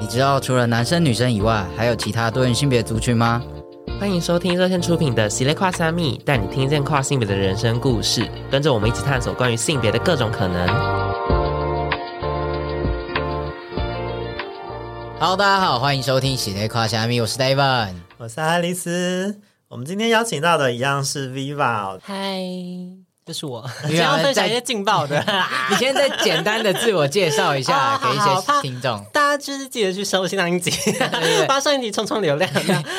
[0.00, 3.42] 你知道除了男生女生以外，还有其他多元性别族群吗？
[4.00, 10.66] 欢迎收听热线出品的《喜咧跨虾米》，带你听见跨性别的人生故事，跟着我们一起探索关于性别的各种可能。
[15.18, 19.38] Hello，大家好，欢迎收听《喜咧跨虾米》，我是 David，我是爱丽丝。
[19.68, 22.40] 我们今天邀请到的一样是 Viva，嗨。
[23.30, 25.24] 就是我， 你要分享一些劲爆的。
[25.70, 29.00] 你先再简单的自我介绍一下， 给一些听众。
[29.12, 30.72] 大家就是记得去收新浪一集，
[31.46, 32.50] 发上一集冲冲流量。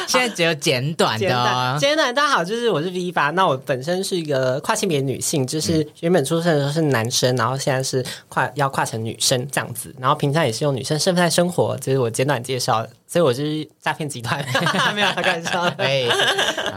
[0.08, 1.78] 现在只有简短的。
[1.78, 3.30] 简短，大家好，就是我是 Viva。
[3.34, 9.94] 那我本身是一个跨性别女性，就是原本出生的时候是男生，然后现在是跨要跨成女生这样子。
[10.00, 12.88] 然后平常也是用女生身份在生活，这是我简短介绍。
[13.12, 14.42] 所以我是诈骗集团，
[14.96, 15.64] 没有开玩笑。
[15.78, 16.08] 哎，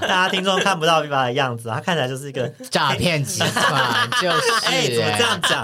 [0.01, 5.63] 大家听众看不到 Viva 的样子，他看起来就是一个诈骗集团，就是 哎、欸，怎么这样讲？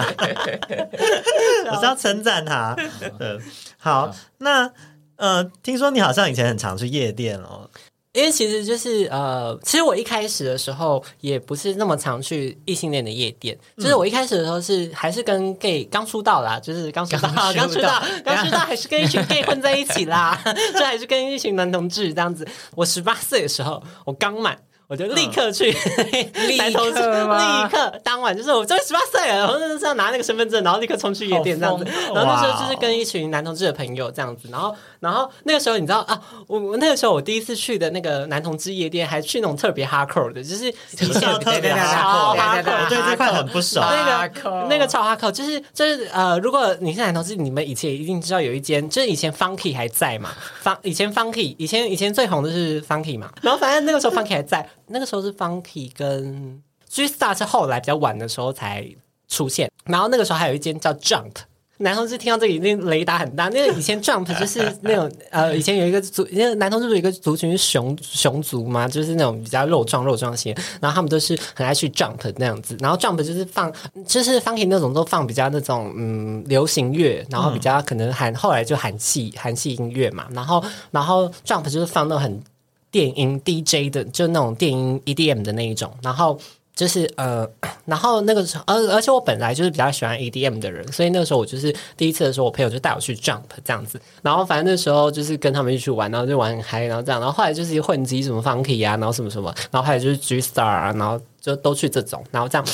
[1.73, 2.77] 我是要称赞他。
[3.19, 3.37] 对，
[3.79, 4.71] 好，那
[5.17, 7.69] 呃，听说你好像以前很常去夜店哦。
[8.13, 20.41] 因为其实就是呃，其实我一开始的时候也不是那么常去异性恋的夜店，嗯、就是我一开始的时候是还是跟 gay 刚出道啦，就是刚出道，刚出道， 刚出道还是跟一群 gay 混在一起啦，
[20.75, 22.47] 就还是跟一群男同志这样子。
[22.75, 24.59] 我十八岁的时候，我刚满。
[24.91, 31.85] 我就立刻去，嗯、立刻立刻当晚就是我终于十八岁了，然后就是要拿那个身份证，然后立刻冲去夜店这样子。
[32.13, 43.81] 然后那时候就是跟一群男同志的朋友这样子，然后然后那个时候你知道啊，我我那个时候我第一次去的那个男同志夜店，还去那种特别 hardcore 的，就是以前特别 hardcore，对这块很不熟。
[43.81, 50.31] 那个那个超 hardcore，就是就是呃，如果你是男同志，你们以前一定知道有一间，就是以前 Funky 还在嘛，
[50.61, 54.69] 方以前 Funky 以前以前最红的是 Funky 嘛，然后反正那个时候 Funky 还在。
[54.91, 58.85] 那个时候是 Funky 跟 G Star 是后来比较晚的时候才
[59.29, 61.31] 出现，然后那个时候还有一间叫 Jump，
[61.79, 63.49] 男同志听到这个一定雷达很大。
[63.51, 72.77] 那个以前 Jump 就是那种呃，以前有一个族，因为男同志有一个族群是熊熊族嘛，就是那种比较肉壮肉壮型，然后他们都是很爱去 Jump 那样子。
[72.81, 73.73] 然后 Jump 就是放，
[74.05, 82.43] 就是 Funky 那种都放比较那种嗯流行乐，然后比较可能韩后来就韩系韩系音乐嘛，然后然后 Jump 就是放那种很。
[82.91, 86.39] 电音 DJ 的，就那种电音 EDM 的那一种，然后
[86.75, 87.49] 就是呃，
[87.87, 102.67] 然后那个时候，而而且我本来就是比较喜欢 EDM 的人，所以那个时候我就是第一次的时候，我朋友就带我去 Jump 这样子，然后反正那时候就是跟他们一起玩，然后就玩很嗨，然后这样，然后后来就是混迹什么 Funky 啊，然后什么什么，然后还有就是 G Star 啊，然后就都去这种，然后这样，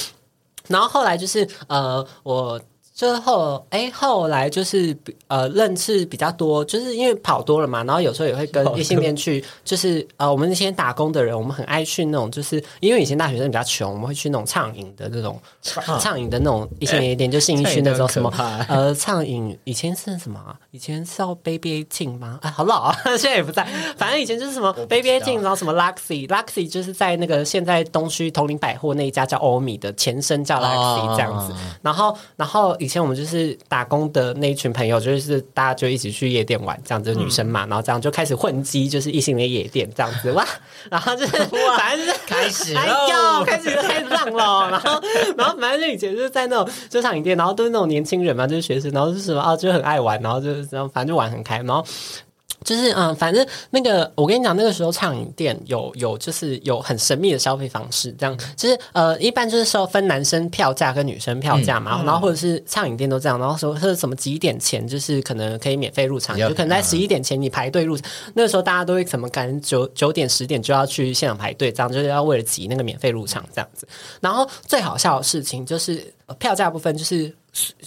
[0.69, 2.61] 然后后来就是呃我。
[2.97, 4.97] 之后，哎，后来就是
[5.29, 15.39] 呃，认识比较多，就是因为跑多了嘛，然后有时候也会跟异性恋去，就是呃，我们那些打工的人，我们很爱去那种，就是因为以前大学生比较穷，我们会去那种畅饮的那种
[16.01, 18.33] 畅饮的那种异性恋店，就信义区那种什么
[18.67, 20.57] 呃畅饮，以前是什么啊？
[20.71, 22.39] 以前是叫 Baby Eighteen 吗？
[22.41, 23.63] 哎，好老啊， 现在也不在。
[23.99, 31.53] 反正以前就是什么 Baby Eighteen，然后什么 Luxy，Luxy 就是在那个现在东区同林百货那一家叫欧米的前身叫 Luxy 这样子，
[31.83, 32.75] 然后然后。
[32.87, 40.47] 以前我们就是打工的那一群朋友，就是大家就一起去夜店玩，这样子女生嘛，嗯、然后这样就开始混迹，就是异性的夜店这样子哇，
[40.89, 45.03] 然后就是哇 反正就是开始哎呦，开始开始浪了，然后
[45.37, 51.85] 然后反正就以前就是在那种就场影店，然后都是那种年轻人嘛，就是学生，然后就是什么啊，就很爱玩，然后就是然后反正就玩很开，然后。
[52.67, 73.87] 就是嗯，反正那个我跟你讲，那个时候畅饮店有有就是有很神秘的消费方式，这样就是呃，一般就是说分男生票价跟女生票价嘛，嗯、然后或者是畅饮店都这样，然后说是什么几点前就是可能可以免费入场，有就可能在十一点前你排队入场，那个时候大家都会怎么赶九九点十点就要去现场排队，这样就是要为了挤那个免费入场这样子。
[74.21, 77.33] 然后最好笑的事情就是票价部分就是。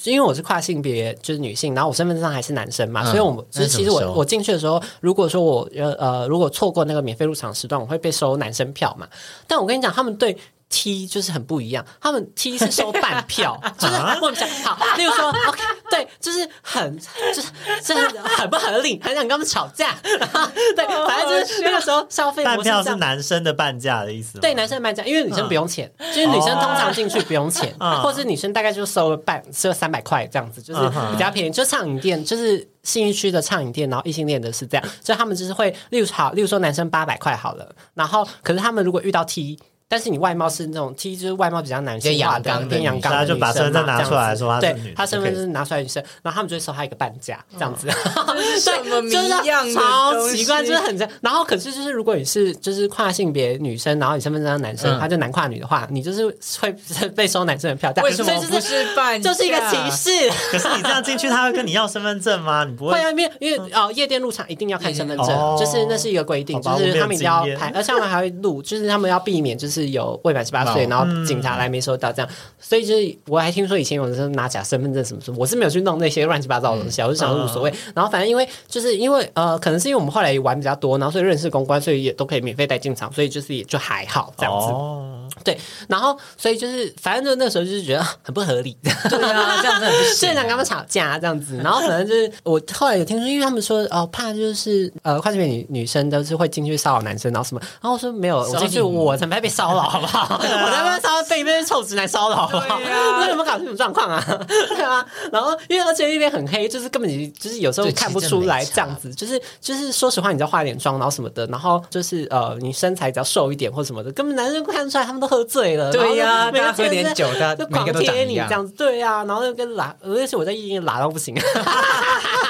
[0.04, 9.08] 因为我是跨性别，就是女性，然后我身份证上还是男生嘛，嗯、所以我其实其实我我进去的时候，如果说我呃呃如果错过那个免费入场时段，我会被收男生票嘛。
[9.48, 10.38] 但我跟你讲，他们对。
[10.70, 16.98] T 就是很不一样，他们 T 是收半票，就是我们讲好，例如说 OK，对，就是很
[17.34, 17.48] 就是
[17.84, 19.98] 就是很不合理，很想跟他们吵架。
[20.04, 24.40] 对，反正就是那个时候消费半票是男生的半价的意思。
[24.40, 31.50] 对，男生的半价，因为女生不用钱，就是女生通常进去不用钱，或者是女生大概就收了半，收了三百块这样子，就是比较便宜。
[31.50, 39.58] 就畅饮店，就是信义区的畅饮店，然后异性恋的是这样，所以他们就是会，例如好，例如说男生八百块好了，然后可是他们如果遇到 T。
[39.90, 47.90] 但是你外貌是那种 T，就是外貌比较男性化的，偏阳刚，他就把身份证拿出来说他是女，对，他身份证拿出来女生，然后他们就会收他一个半价这样子，
[48.62, 49.12] 什么迷
[49.46, 51.14] 样超奇怪，就是很这样。
[51.22, 56.24] 然后可是就是如果你是就是跨性别女生，然后你身份证是男生，他就男跨女的话，你就是
[56.60, 56.72] 会
[57.16, 58.04] 被收男生的票价。
[58.04, 59.34] 为什么不是半价？
[59.34, 60.30] 就是一个歧视。
[60.52, 62.64] 可是你这样进去，他会跟你要身份证吗？
[62.64, 62.94] 你不会？
[63.00, 65.28] 会啊，因为因为哦，夜店入场一定要看身份证，
[65.58, 72.30] 就是那是一个规定，就是他们一定要拍， 而且他们还会录，就是他们要避免就是有未满十八岁，然后警察来没收到这样。
[72.60, 77.74] 所以就是我还听说以前有人说拿假身份证什么什么，我是没有去弄那些乱七八糟的东西，我就想说无所谓。
[77.96, 85.40] 然后反正因为就是因为呃，可能是因为我们后来玩比较多，然后所以认识公关，所以也都可以免费带进场，所以就是也就还好这样子。
[85.44, 88.92] 对，然后所以就是反正就那时候就是觉得很不合理，对
[89.32, 91.58] 啊，这样子很不行， 所以想跟他们吵架这样子。
[91.58, 97.62] 然后可能就是我后来有听说，因为他们说哦，怕就是呃，跨性别女女生都是会进去骚扰男生，然后什么。
[97.82, 100.38] 然后我说没有，我进去我才没被骚扰，好不好？
[100.40, 102.80] 我在那边骚被那边臭直男骚扰，好不好？
[102.80, 104.24] 那有没有搞这种状况啊？
[104.48, 105.06] 对啊。
[105.32, 115.92] 然后因为而且那边很黑，就是根本你就是有时候看不出来这样子，就是就是说实话，你只要化点妆，然后什么的，然后就是呃，你身材只要瘦一点或什么的，根本男生看得出来他们都喝醉了。
[115.92, 118.72] 对呀，每个喝点酒的，就狂贴你这样子。
[118.74, 121.36] 对呀，然后又跟拉，而且我在夜店拉到不行。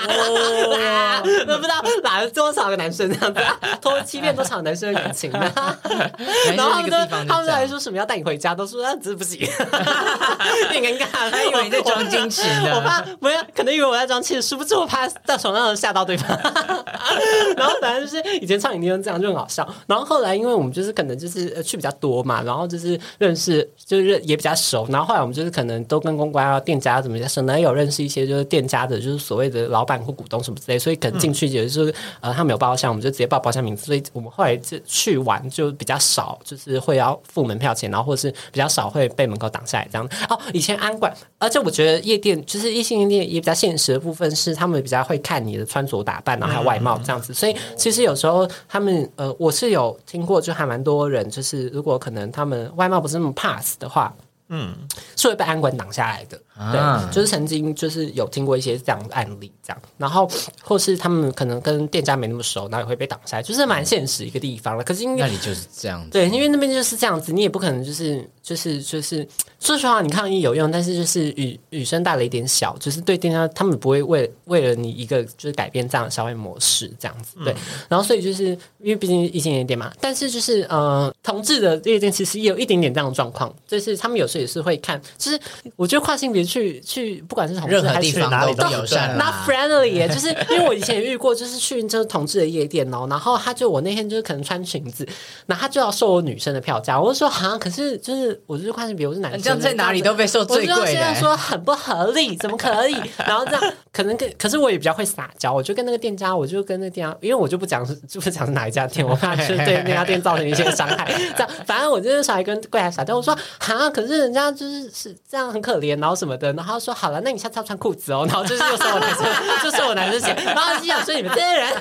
[0.07, 3.41] 哦，都不知道拉了多少个男生这样子，
[3.81, 5.29] 偷欺骗多少男生的感情。
[6.55, 6.89] 然后他们
[7.27, 11.29] 他们还说什么要带你回家，都说啊，这不行， 有点尴尬。
[11.29, 16.29] 他以为你在装矜持呢，我怕不要，可能以为我在装矜持，殊不知我怕在床上吓到对方。
[17.57, 19.67] 然后反正就是以前唱影厅这样就很好笑。
[19.87, 24.85] 然后后来因为我们就是可能就是去比较多嘛，然后就是认识就是也比较熟。
[24.89, 33.85] 然后后来我们就是可能都跟公关啊、店家怎么样，可能有认识一些就是店家的，就是所谓的老板或股东什么之类，所以可能进去也就是呃他没有报箱，我们就直接报包厢名字。
[33.85, 40.07] 所以我们后来就去玩就比较少，就是会要付门票钱，然后或是比较少会被门口挡下来这样。
[40.29, 47.33] 哦，以前安管，而且我觉得夜店就是异性夜店也比较现实的部分是他们比较会看你的穿着打扮，然后还有外貌这样子。
[47.33, 54.13] 所以其实有时候他们呃我是有听过，就还蛮多人就是如果可能他们外貌不是那么 pass 的话。
[54.51, 54.75] 嗯，
[55.15, 60.29] 是会被安管挡下来的，啊、对，就是曾经就是有听过一些这样的案例，这样，然后
[60.61, 64.83] 或是他们可能跟店家没那么熟，然后也会被挡下来，就是蛮现实一个地方了。
[64.83, 69.25] 可是因为那里就是这样子，对，因为那边就是这样子，你也不可能就是就是就是
[69.61, 77.55] 说实话，你抗议有用，但是就是雨雨声大雷点小，就是对店家他们不会为为了你一个就是改变这样的消费模式这样子，对，嗯、
[77.87, 78.47] 然后所以就是
[78.79, 85.39] 因为毕竟异性夜店嘛，但是就是呃同志的夜店其实也有一点点这样的状况，就是他们有时候也是会看，就是
[85.75, 90.07] 我觉得跨性别去去，不管是同志还是哪里都友善，not friendly 耶。
[90.07, 95.07] 就是因为我以前也遇过，就是去就是同志的夜店哦，然后他就我那天就是可能穿裙子，
[95.45, 100.73] 然后他就要收我女生的票价，我就说好像可是就是我就是看性别，我是男生，这样在哪里都被收最贵的。
[100.73, 102.95] 我就现在说很不合理，怎么可以？
[103.25, 111.13] 然后这样可能跟可是我也比较会撒娇，我就跟那个店家，我就跟那个店家，因为我就不讲是就不讲是哪一家店，我怕 是对那家店造成一些伤害。
[111.35, 114.69] 这样反正我就是稍微跟柜台撒娇，我说好，可是人家就是。
[114.69, 119.25] 就是是这样很可怜，然后什么的，然后说好了，那你下次要穿裤子哦，然后就是又说我男生，
[119.63, 121.73] 就说我男生鞋，然后就想说你们这些人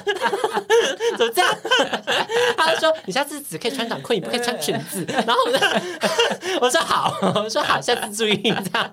[1.19, 1.55] 怎么这样？
[2.56, 5.05] 他就说你下次只可以穿短裤，你不可以穿裙子。
[5.06, 5.61] 然后我说
[6.62, 8.91] 我说好，我说好，下次注意这样。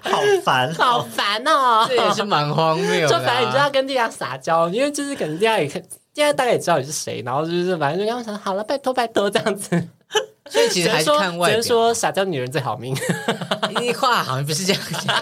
[0.00, 3.08] 好烦，好烦哦，这也是蛮荒谬的。
[3.08, 9.88] 就反正你就要跟大家撒娇，因为就是可能大家也看，大家大概也知道你是谁，然后就是反正就跟他说好了，拜托拜托这样子。
[10.50, 12.94] 所以其实还是看外表，只能说撒娇女人最好命。
[13.80, 15.16] 一话好像不是这样讲，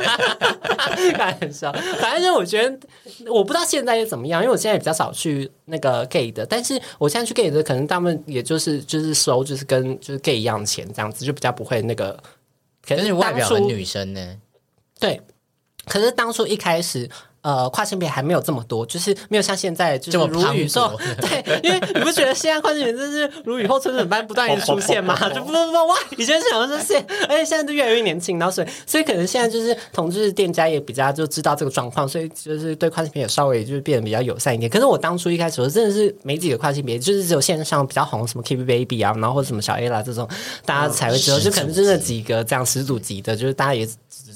[1.12, 1.70] 开玩笑。
[2.00, 2.78] 反正就我觉得，
[3.26, 6.44] 我不知道现在是怎么样，因为我现在也比较少去那个 gay 的。
[6.46, 12.18] 但是我现在去 gay 的，可能他们也就是就是收，就是跟就是 gay 一样的钱，这样子就比较不会那个。
[12.84, 14.36] 可是外表的女生呢？
[14.98, 15.20] 对，
[15.90, 17.10] 可是当初一开始。
[17.42, 20.92] 呃，跨性别还没有这么多，就是没有像现在就是如雨后，
[21.22, 25.16] 对，因为你不觉得现在跨性别就是如雨后春笋般不断的出现吗？
[25.34, 34.70] 就不不不哇，以前想的是现，而且现在都越来越年轻，然后所以所以可能现在就是同志店家也比较就知道这个状况，所以就是对跨性别也稍微就是变得比较友善一点。
[34.70, 40.28] 可是我当初一开始我真的是没几个跨性别，就是只有线上比较红什么 Keep Baby 啊，然后或者什么小 A 啦这种，
[40.66, 43.88] 大家才会知道，就可能真的几个这样始祖级的，就是大家也。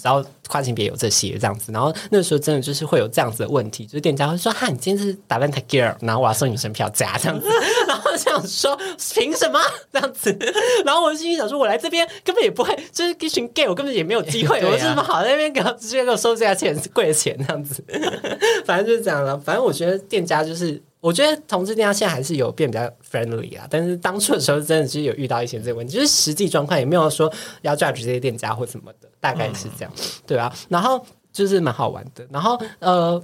[0.05, 7.49] 然后跨性别有这些这样子，然后那时候真的就是会有这样子的问题，就是店家会说：“哈，你今天是打扮太 girl，然后我要送女生票价这样子。
[7.89, 8.79] ”然后我想说
[9.15, 9.59] ：“凭什么
[9.91, 10.37] 这样子？”
[10.85, 14.61] 然后我心里想说：“我来这边根本也不会，就是一群 gay，我根本也没有机会。
[14.61, 17.83] 啊、我是什么好在那边给他直接给我收这价钱贵的钱这样子。
[18.67, 19.39] ”反正就是这样了。
[19.39, 23.67] 反正我觉得店家就是，我觉得同志店家现在还是有变比较 friendly 啊。
[23.69, 27.31] 但是当初的时候，真的是有遇到一些这个问题，就是实际状况也没有说
[27.61, 30.51] 要 judge 这些店家或什么的，大概是这样，嗯、对啊。
[30.69, 32.27] 然后就是蛮好玩的。
[32.31, 33.23] 然后呃。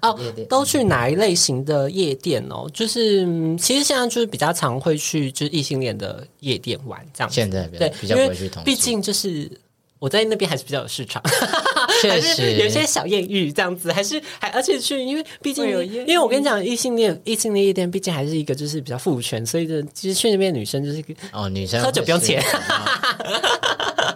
[0.00, 0.16] 哦，
[0.48, 2.70] 都去哪一类型的夜店哦？
[2.72, 7.34] 就是其实现在就是比较常会去就是异性恋的夜店玩这样子。
[7.34, 8.62] 现在对，比较不会去同。
[8.62, 9.50] 毕竟就是
[9.98, 11.20] 我在那边还是比较有市场，
[12.00, 21.02] 确实有些小艳遇这样子，还是还而且去，因为毕竟因为我跟你讲，异性恋异性恋夜店毕竟还是一个就是比较父权，所以就其实去那边女生就是
[21.32, 22.42] 哦，女生喝酒不用钱。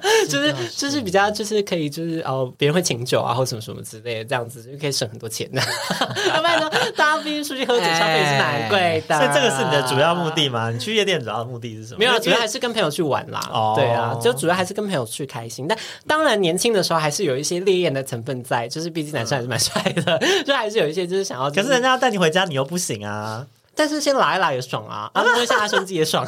[0.28, 5.60] 就是就是比较就是可以就是哦，别人会请酒啊，或什么什么之类的，这样子就可以省很多钱的。
[6.28, 9.16] 要不然说，大家毕竟出去喝酒消费是蛮贵的。
[9.18, 10.70] 所以这个是你的主要目的吗？
[10.70, 11.98] 你去夜店主要目的是什么？
[11.98, 13.40] 没有，主要还是跟朋友去玩啦。
[13.52, 15.66] 哦，对啊，就主要还是跟朋友去开心。
[15.68, 21.50] 但当然年轻的时候还是有一些烈焰的成分在，就是毕竟男生还是蛮帅的， 就还是有一些就是想要。
[21.50, 23.46] 可是人家要带你回家，你又不行啊。
[23.74, 26.26] 但是先拉一拉也爽啊，啊，摸一下他胸肌也爽。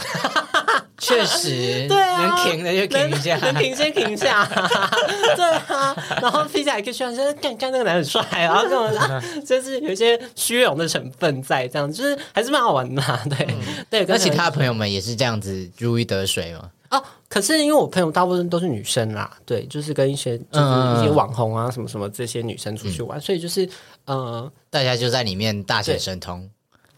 [1.05, 4.45] 确实，对啊，能停的就停一下，能停先停一下。
[5.37, 5.45] 对
[5.75, 13.03] 啊，然后 P 下来可以说，就是干干那个男很帅，然后这种就是有一些虚荣的成分在，这样就是还是蛮好玩的。
[13.29, 16.71] 对、嗯、对，那其他朋友们也是这样子如鱼得水吗？
[16.91, 23.69] 哦，可是因为我朋友大部分都是女生啦，对，就是跟一些就是一些网红啊什么什么这些女生出去玩，嗯、所以就是
[24.05, 26.49] 呃，大家就在里面大显神通。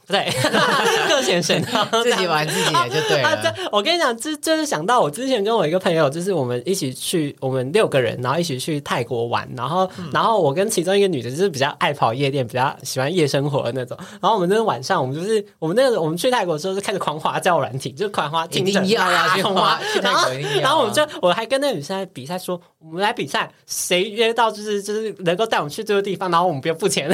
[0.06, 0.32] 对，
[1.08, 3.28] 各显神通， 自己玩自己的就对了。
[3.28, 13.98] 啊啊、我跟你讲，这就是想到我之前跟我一个朋友，就是我们一起去，我们六个人，然后一起去泰国玩，然后，嗯、然后我跟其中一个女的，就是比较爱跑夜店，比较喜欢夜生活的那种。
[14.20, 20.60] 然后我们那个晚上，我们就是我们那个我们去泰国的时候，就开始狂花叫软体，就狂花，一定要呀，去花， 去泰国一定要。
[20.60, 27.08] 然后我们就我还跟那个女生在比赛，说我们来比赛，谁约到就是就是能够带我们去这个地方，然后我们不用付钱，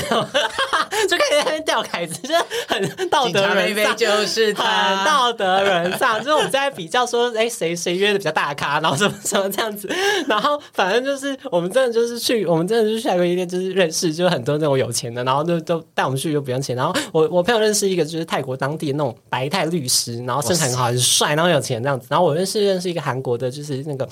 [1.08, 2.34] 就开始在那边吊凯子，就是
[2.68, 2.81] 很。
[3.10, 9.88] 道德沦丧就是他，道德人上，就是我们在比较说，哎，谁谁约的比较大咖，然后什么什么这样子，
[10.26, 24.08] 然后反正就是我们真的就是去，我们真的就是去泰国夜店，就是认识，就是很多那种有钱的，然后就都带我们去又不用钱，然后我我朋友认识一个就是泰国当地的那种白泰律师，然后身材很好，很帅，然后有钱这样子，然后我认识认识一个韩国的，就是那个。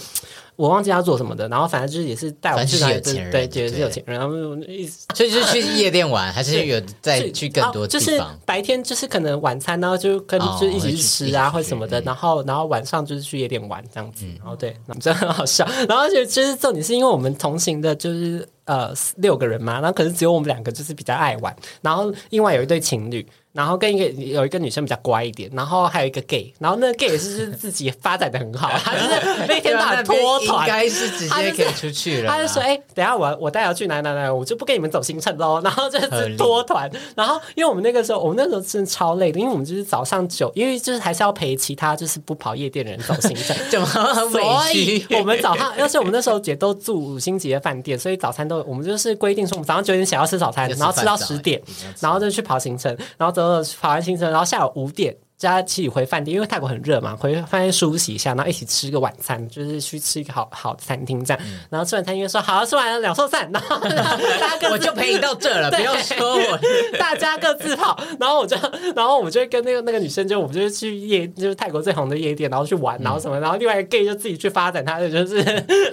[0.60, 3.00] 我忘记他做什么的，然后反正就是也是带我去哪里，
[3.30, 4.18] 对，觉得是有钱人。
[4.18, 4.34] 然后
[5.16, 8.00] 所以就是去夜店玩， 还是有再去更多地方？
[8.00, 11.98] 就是白天就是可能晚餐，然后就跟就一起去吃啊，或什么的。
[12.02, 14.26] 然后然后晚上就是去夜店玩这样子。
[14.38, 15.66] 然后对，真的很好笑。
[15.88, 23.26] 然后就其实重点是因为我们同行的就是呃六个人嘛，然后可是只有我们两个就是比较爱玩，然后另外有一对情侣。
[23.52, 32.30] 然后跟一个有一个女生比较乖一点，然后还有一个 gay，然后那个 gay 也是自己发展的很好， 他就是那天到晚脱团，应该是直接可以出去了。
[32.30, 35.60] 他就说：“哎，等下我我带要去哪哪哪，我就不跟你们走行程喽。
[35.64, 36.88] ”然后就是脱团。
[37.16, 45.04] 然后因为我们那个时候，我们那时候真的超累的，因为我们就是早上九，因为就是还是要陪其他就是不跑夜店的人走行程，就很委屈。
[45.16, 51.60] 我们早上， 而且我们那时候也都住五星级的饭店，所以早餐都我们就是规定说，我们早上九点想要吃早餐，然后吃到十点，
[52.00, 54.30] 然后就去跑行程，然后走走跑完行程。
[54.30, 55.16] 然后下午五点。
[55.40, 61.42] 大家一起回饭店，因为泰国很热嘛，回饭店梳洗一下，然后一起吃个晚餐，就是去吃一个好好的餐厅这样。
[61.42, 66.58] 嗯、然后吃完餐，因为说好吃完了两寿散，然后大家 我就陪你到这了，不要说我，
[66.98, 67.98] 大家各自跑。
[68.18, 68.56] 然后我就，
[68.94, 75.42] 然后我们就会跟那个那个女生就，就我们就去夜，就是泰国最红的夜店，然后去玩，然后什么，嗯、然后另外一个 gay 就自己去发展他的，就是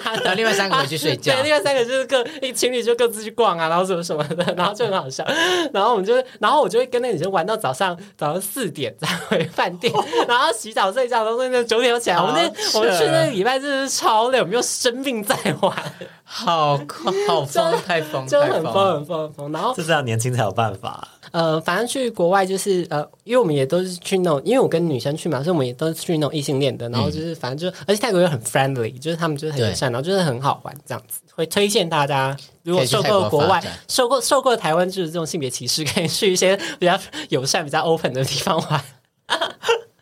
[0.04, 5.25] 他的，然后另外三个回去睡觉，对，另外三个就是各一情侣就各自去逛啊，然后什么什么的，然后就很好笑。
[5.72, 9.94] 然后我们就，然后我就会跟那个女生玩到早上早上四点再回饭店。
[10.27, 12.17] 然后洗澡睡觉，都是那九点就起来。
[12.17, 15.75] 我们那我们去那个礼拜真的是超累，我们又生病在玩，
[16.24, 19.51] 好快，好疯，太疯，就很疯，很疯，很疯。
[19.51, 21.08] 然后就是要年轻才有办法。
[21.32, 26.88] 呃，反正去国外就是呃，因为我们也都是去那种，因为我跟女生去嘛，所以我们也都是去那种异性恋的。
[26.89, 31.20] 然后就是反正就，而且泰国又很 friendly，就是他们就是很友善，然后就是很好玩这样子。
[31.36, 36.98] 会推荐大家，如果受过国外、受过受过台湾就是这种性别歧视，可以去一些比较
[37.29, 38.82] 友善、比较 open 的地方玩。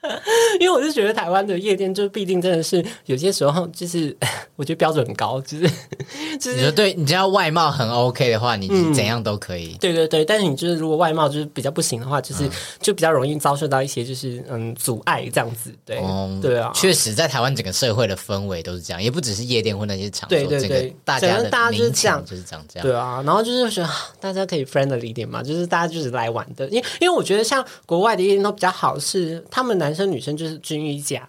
[0.60, 4.16] 因为我是觉得台湾的夜店，就毕竟真的是有些时候，就是
[4.56, 5.70] 我觉得标准很高，就是
[6.40, 9.74] 就是，你说对，你只要外貌很 OK 的话，你怎样都可以。
[9.74, 15.72] 嗯、对对对，但是你就是如果外貌就是比较不行的话，就是、嗯、就比较容易遭受到一些就是嗯阻碍这样子。
[15.86, 22.88] 对，嗯、对啊，确实，在台湾整个社会的氛围都是这样，也不只是夜店或那些场所，对对对，大家的大家就是这样，就是这样这样。
[22.88, 31.28] 对啊，然后就是觉得大家可以 friendly 一点嘛，就是大家就是来玩的，因为因为我觉得像国外的夜店都比较好，是他们男生女生就是均一价。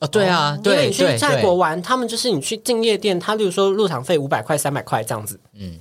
[0.00, 5.78] 哦，对啊，因为你去泰国玩，他们就是你去进夜店，他例如说入场费五百块、三百块这样子，嗯，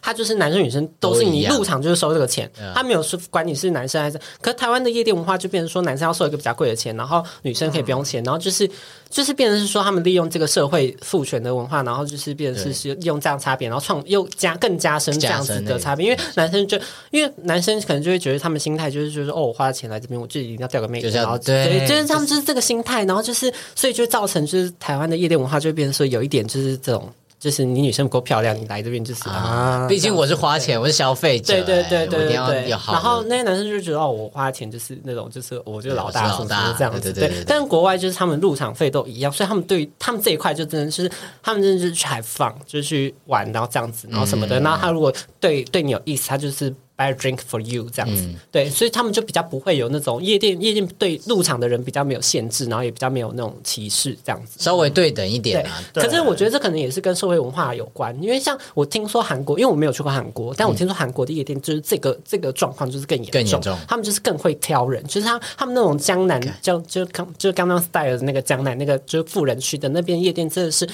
[0.00, 4.18] 他就是男生女生都是你入场就是收这个钱，嗯、他没有说管你是男生还是。
[4.40, 8.68] 可是台湾的夜店文化就变成说男生要收一个比较贵的钱，然后女生可以不用钱，嗯、然后就是
[9.10, 16.06] 就是变成是说他们利用这个社会父权的文化，然后就是变成是是用这样差别，然后创又加更加深这样子的差别。
[16.06, 16.78] 因为男生就
[17.10, 27.12] 因为男生可能就会觉得他们心态就是就是哦，我花钱来这边，我就一定要钓个妹子，然后对，对，就是他们就是这个心态，然后就是所以就造成就是台湾的夜店文化就会变成说有一点就是这种。
[27.38, 29.86] 就是你女生不够漂亮，你来这边就是啊。
[29.88, 31.54] 毕竟我是花钱，我是消费者。
[31.54, 32.68] 对对对对对。
[32.68, 37.12] 然后那些男生就觉得哦，我花钱就是那种，就是我就老大什么这样子。
[37.12, 37.30] 对。
[37.46, 41.10] 但国外就是他们入场费都一样，所以他们对他们这一块就真的是，
[41.42, 44.58] 他们真的就是去海放，就是去玩，然后这样子，然后什么的。
[44.60, 46.74] 然后他如果对对你有意思，他就是。
[46.98, 55.80] Buy a drink for you 这样子，嗯、对，所以他们就比较不会有那种夜店，夜店对入场的人比较没有限制，然后也比较没有那种歧视这样子，稍微对等一点啊。
[55.92, 70.84] 对，可是我觉得这可能也是跟社会文化有关，因为像我听说韩国，因为我没有去过韩国，但我听说韩国的夜店就是这个这个状况就是更严重，更严重，他们就是更会挑人，就是他他们那种江南就就刚就刚刚 style 的那个江南那个就是富人区的那边夜店真的是。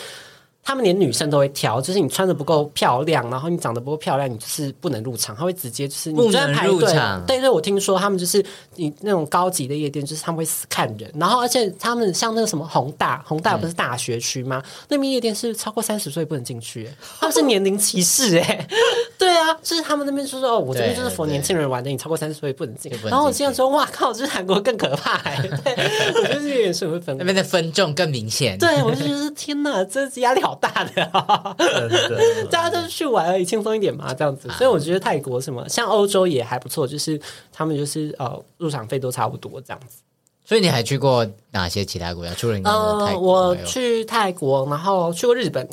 [0.65, 5.37] 他们连女生都会挑，就是你穿的不够漂亮，然后你长得不够漂亮，你就是不能入场。
[5.37, 6.79] 他会直接就是你在排队。
[7.27, 8.43] 对对，我听说他们就是
[8.77, 11.13] 你那种高级的夜店，就是他们会死看人。
[11.17, 14.63] 然后而且他们像那个什么宏大，宏大不是大学区吗？
[14.65, 16.89] 嗯、 那边夜店是超过三十岁不能进去，
[17.21, 18.67] 他们是年龄歧视哎。
[19.19, 22.91] 对啊，就是他们那边就说哦，我这边就是逢年轻人玩的，你超过三十岁不能进。
[23.05, 25.37] 然后我经常说哇靠，就是韩国更可怕哎。
[25.63, 25.75] 对，
[26.15, 28.59] 我觉得夜店是会分，那边的分众更明显。
[28.59, 30.54] 对，我就觉得天哪，这压力好。
[30.61, 31.55] 大的、哦，
[32.51, 34.49] 大家都是去玩而已，轻松一点嘛，这样子。
[34.51, 37.21] 所以我觉得泰国什么，像欧洲也还不错，就是
[37.53, 39.99] 他们就是呃入场费都差不多这样子。
[40.45, 42.35] 所以你还去过哪些其他国家？
[42.35, 45.67] 除了你呃，我去泰国，然后去过日本，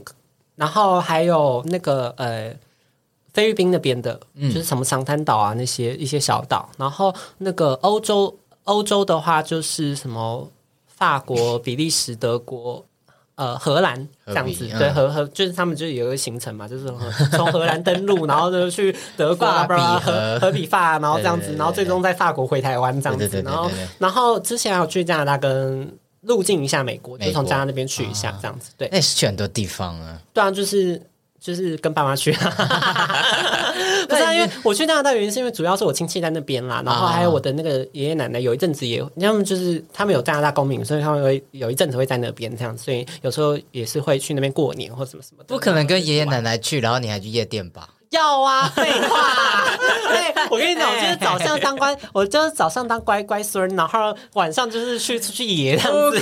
[0.55, 2.55] 然后还有那个呃
[3.33, 6.69] 菲律宾那边的，就是什么长滩岛啊那些一些小岛。
[6.77, 8.33] 然后那个欧洲，
[8.63, 10.49] 欧洲的话就是什么
[10.87, 12.85] 法国、 比利时、德国。
[13.35, 13.95] 呃，荷兰
[14.27, 16.85] 这样子，对，荷荷就是他们就有一个行程嘛，就是
[17.35, 19.47] 从荷兰登陆，然后 就去德国，
[19.99, 31.01] 荷荷比法，然后这样子，然后最终在法国回台湾这样子，然后然后之前还有去加拿大跟入境一下美国，就从加拿大那边去一下这样子，对，那是去很多地方啊，对啊，就是。
[31.41, 32.31] 就是跟爸妈去，
[34.07, 45.47] 不是啊，因为我去加拿大原因是因为主要是我亲戚在那边啦，然后还有我的那个爷爷奶奶有一阵子也，他们就是他们有加拿大公民，所以他们会有一阵子会在那边这样，所以有时候也是会去那边过年或什么什么的。
[45.47, 47.89] 不可能跟爷爷奶奶去，然后你还去夜店吧？
[48.11, 49.65] 要啊，废话。
[50.09, 56.21] 对，我跟你讲，我就是早上当乖，我就是早上当乖乖孙，然后晚上就是去出去野这样子。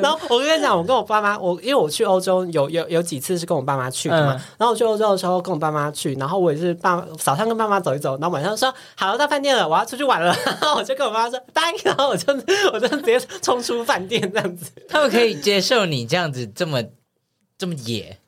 [0.00, 4.32] 然后我跟你讲，我跟我爸妈，我因为我去欧洲有有有几次是跟我爸妈去的嘛。
[4.32, 10.34] 嗯、然后我去欧洲的时候跟我爸妈去，然后我也是爸早上跟爸妈走一走，然后晚上说好到饭店了，我要出去玩了。
[10.44, 12.32] 然后我就跟我妈说拜，然后我就
[12.72, 14.70] 我就直接冲出饭店这样子。
[14.88, 16.82] 他们可以接受你这样子这么
[17.58, 18.18] 这么野？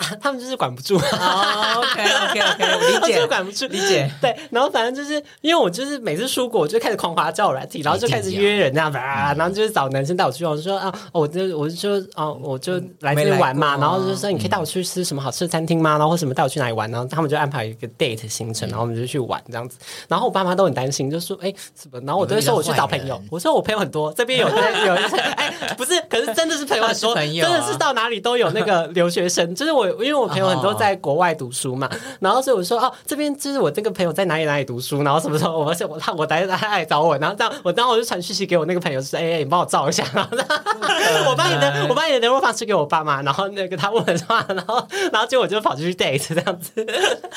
[0.20, 0.96] 他们就是管不住。
[0.96, 4.10] OK OK OK，我理解， 管不住，理解。
[4.20, 15.92] 对，然后反正就是因为我就是每次出国，我就开始狂滑交友软体，然后就开始约人这样子啊，然后就是找男生带我去，我就说啊，我就我就说哦，我就来这边玩嘛，然后就说你可以带我去吃什么好吃的餐厅吗？
[15.92, 16.90] 然后或什么带我去哪里玩？
[16.90, 19.78] 然后他们就安排一个 date 行程，然后我们就去玩这样子。
[20.08, 22.00] 然后我爸妈都很担心，就说哎什么？
[22.00, 24.94] 然后我都会说我去找朋友，我说我朋友很多，这边有有
[25.36, 29.89] 哎不是，可是真的是朋友很多，真的是到哪里都有那个留学生，就是我。
[29.94, 31.88] 因为我朋友很多在国外读书嘛，
[32.20, 40.30] 然后所以我说哦，这边就是我这个朋友在哪里哪里读书，然后什么时候我说我他我来他来找我，然后这样我然后我就传讯息给我那个朋友说，哎、欸，你帮我照一下，然后
[41.30, 46.72] 我把你的我把你的联络方式给我爸妈，然后那个他问的话， 然后然后结果我就跑出去 date 这样子，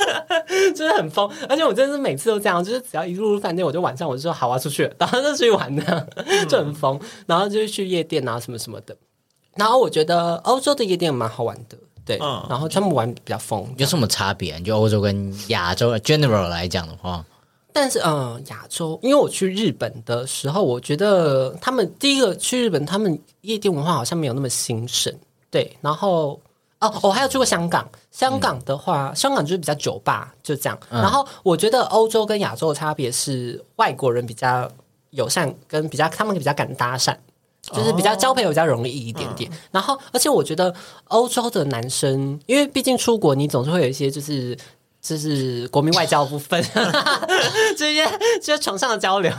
[0.76, 6.08] 就是很疯，而且我真的是每次都这样，就是只要一入入饭店，我就晚上我就说好啊出去，然后就出去玩的，
[6.48, 8.96] 就很疯，然后就去夜店啊什么什么的，
[9.56, 11.78] 然后我觉得欧洲的夜店蛮好玩的。
[12.06, 14.60] 对，嗯、然后他们玩比较疯，有什么差别？
[14.62, 17.24] 就欧洲跟亚洲 general 来讲的话，
[17.72, 25.14] 但是嗯，亚洲，因为我去日本的时候，我觉得他们第一个去日本，他们夜店文化好像没有那么兴盛。
[25.50, 26.40] 对，然后
[26.80, 30.78] 哦，我还有去过香港，香港的话，嗯、香港就是比较酒吧，就这样。
[30.90, 34.70] 嗯、然后我觉得欧洲跟亚洲的差别是，外国人比较
[35.12, 37.16] 友善，跟比较他们比较敢搭讪。
[37.72, 40.74] 就是比较交朋友比较容易一点点，然后而且我觉得
[41.08, 44.56] 欧洲的男生，因为毕竟出国，你总是会有一些就是
[45.02, 46.62] 就是国民外交的部分，
[47.78, 48.06] 这些
[48.42, 49.32] 这些床上的交流，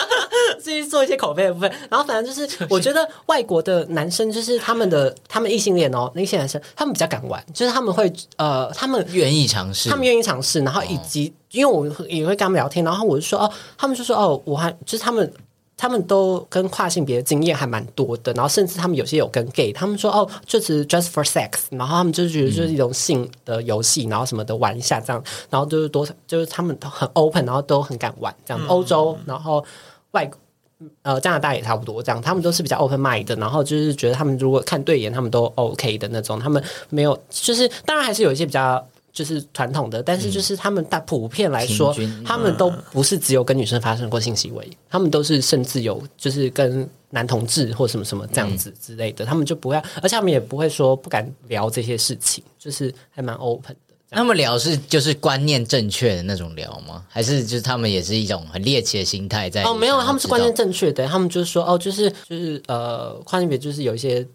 [0.62, 15.30] 至于做一些口碑的部分，然后反正就是，我觉得外国的男生就是他们的他们异性恋哦，那些男生他们比较敢玩，就是他们会呃，他们愿意尝试，他们愿意尝试，然后以及、哦、因为我也会跟他们聊天，然后我就说哦，他们就说哦，我还就是他们。
[15.76, 28.66] 他们都跟跨性别的经验还蛮多的，然后甚至他们有些有跟 gay，他们说哦，就是 just for sex，然后他们就觉得就是一种性的游戏，然后什么的玩一下这样，然后就是多就是他们都很 open，然后都很敢玩这样。
[28.68, 29.62] 欧洲，然后
[30.12, 30.30] 外
[31.02, 38.82] 呃加拿大也差不多这样，他们都是比较 open mind 的，然后就是觉得他们如果看对眼，他们都 OK 的那种，他们没有就是当然还是有一些比较。
[39.16, 53.94] 就是传统的，但是就是他们大普遍来说，嗯、他们都不是只有跟女生发生过性行为，他们都是甚至有就是跟男同志或什么什么这样子之类的，嗯、他们就不会，而且他们也不会说不敢聊这些事情，就是还蛮 open 的。
[54.10, 57.02] 他们聊是就是观念正确的那种聊吗？
[57.08, 59.62] 还是就是他们也是一种很猎奇的心态在？
[59.62, 64.26] 哦，没有，他们是观念正确的，他们就是说哦，就是就是呃，跨性别就是有一些。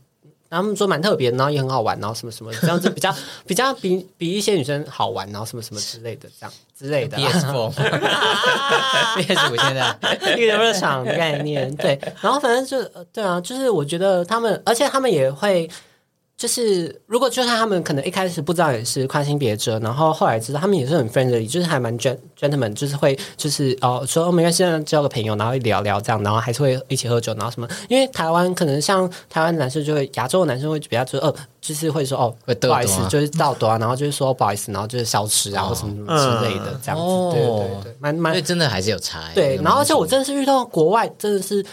[0.52, 3.16] 然后他们说蛮特别，然后也很好玩，然后什么什么这样子比较
[3.48, 7.16] 比较比比一些女生好玩，然后什么什么之类的这样之类的。
[7.24, 9.98] PS4，PS5 现在
[10.36, 11.98] 一个游乐场的概念，对。
[12.20, 12.84] 然后反正就
[13.14, 15.70] 对啊，就是我觉得他们，而且他们也会。
[16.42, 27.68] 就是如果就算他们可能一开始不知道也是跨性别者，然后后来知道他们也是很 friendly，就是还蛮 gentleman，就是会就是哦说哦没关系，交个朋友，然后一聊聊这样，然后还是会一起喝酒，然后什么？
[27.90, 39.22] 因为台湾可能像台湾男生就会亚洲的男生会比较就是呃，就是会说哦不好意思，就是到多啊，然后就是说不好意思，然后就是消失啊或什么什么之类的这样子，对对对，蛮蛮，真的还是有差。
[39.36, 41.64] 对，然后而且我真的是遇到国外真的是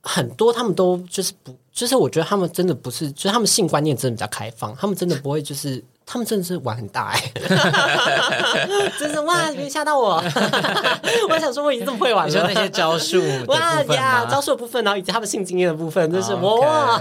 [0.00, 1.54] 很多，他们都就是不。
[1.72, 7.32] 就是我觉得他们真的不是，就是他们性观念真的比较开放，他们真的不会，就是他们真的是玩很大哎，
[8.98, 10.16] 真的哇，别吓到我！
[11.30, 17.00] 我想说我已经这么会玩了，你说那些招数哇呀，招数的部分，然后以及他们性经验的部分，真是哇，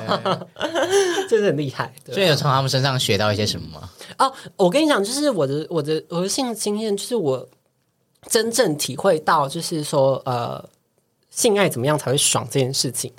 [1.28, 1.92] 真的很厉害。
[2.12, 3.90] 所以有从他们身上学到一些什么吗？
[4.20, 7.48] 哦，我跟你讲，就是我的我的我的性经验，就是我
[8.30, 10.64] 真正体会到，就是说呃，
[11.32, 13.12] 性爱怎么样才会爽这件事情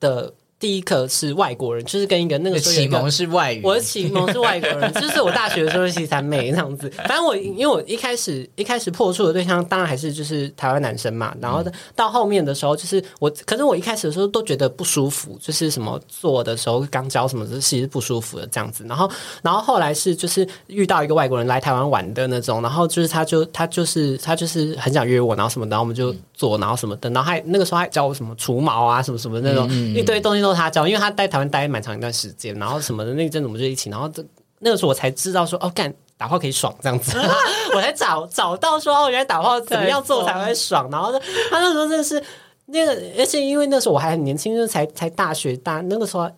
[0.00, 0.34] 的。
[0.60, 6.90] 第一课是外国人，就是跟一个那个启蒙是外语，我的启蒙是外国人， 就是我大学的时候是西三妹这样子。
[6.96, 18.84] 反正我因为我一开始一开始破处的对象当然还是就是台湾男生嘛，然后到后面的时候就是我，可是我一开始的时候都觉得不舒服，就是什么做的时候刚交什么的其实不舒服的这样子。
[18.88, 19.08] 然后
[19.42, 30.47] 然后后来是就是遇到一个外国人来台湾玩的那种，然后就是他就他就是他就是很想约我，然后什么的，然后我们就做，然后什么的，然后还那个时候还教我什么除毛啊什么什么那种一堆东西都。
[30.54, 34.24] 他教，因为他在台湾待蛮长一段时间，然后什么的那一阵子我们就一起，然后这
[34.60, 37.16] 那个时候我才知道说哦，干打炮可以爽这样子，
[37.74, 41.12] 我才找找到说哦，原来打炮怎么样做才会爽，然后
[41.50, 42.22] 他那时候真的是
[42.66, 46.28] 那个，而且因为那时候我还很年轻，就是才才大学大，那个时候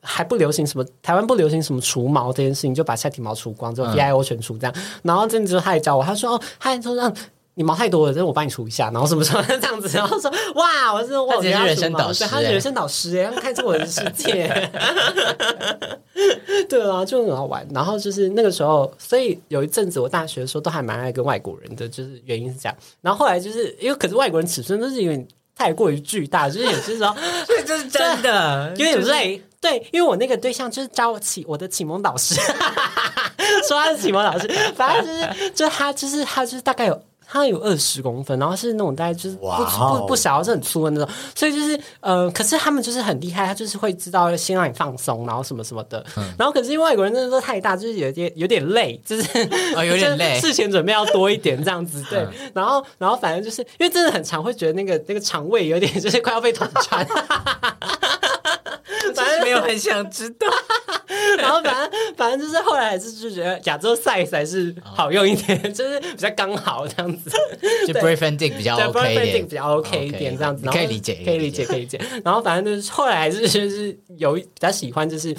[0.00, 7.14] 还不流行什么，台湾不流行什么除毛这件事情，就把下体毛除光之后 VIO 全除这样，然后真的就他也教我，他说哦，他还说让。
[7.58, 14.46] 你毛太多了，但是我帮你除一下，然后什么什么这样子， 然后说哇，我是我，人生导师，他是人生导师，哎，他开出我的世界，
[16.68, 17.66] 对啊，就很好玩。
[17.72, 22.76] 然后就是那个时候，所以有一阵子我大学的时候都还蛮爱跟外国人的，就是原因是这样。
[23.00, 27.14] 然后后来就是因为可是外国人尺寸都是有点太过于巨大，就是有些时候，
[27.46, 29.42] 所以这是真的， 有点累。
[29.62, 32.34] 对，因为我那个对象就是教我启我的启蒙导师，
[33.66, 37.02] 说他是启蒙导师，反正就是就他就是他就是大概有。
[37.28, 49.22] 它有二十公分，然后是那种大概就是不 Wow 不不小，是很粗的那种，所以就是呃，可是他们就是很厉害，他就是会知道先让你放松，然后什么什么的，嗯、然后可是因为外国人真的都太大，就是有点有点累，就是
[49.74, 57.06] 哦有点 累，事前准备要多一点这样子，对，然后然后反正就是因为真的很长会觉得那个那个肠胃有点就是快要被捅穿。
[59.14, 60.46] 反 正没有很想知道，
[61.36, 67.30] 然后反正反正就是后来还是就觉得亚洲 size 还是好用一点，哦、就是比较刚好这样子，
[67.86, 72.00] 就 dick 比较 OK 一点，比较 OK 一点这样子，可以理解，可以理解，可以理解。
[72.24, 75.34] 然后反正就是后来还是就是有比较喜欢就是。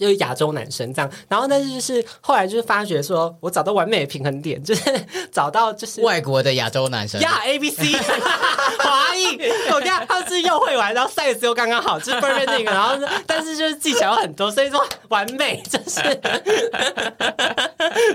[0.00, 4.82] 就是亚洲男生这样，然后但是就是后来就是发觉说，我找到完美的平衡点，就是
[5.30, 7.92] 找到就是外国的亚洲男生呀，A B C
[8.80, 9.38] 华裔，
[9.70, 16.00] 我看他是又会玩，然后 size 又刚刚好，就是 perfect，然后但是就是技巧有很多，所以说完美，就是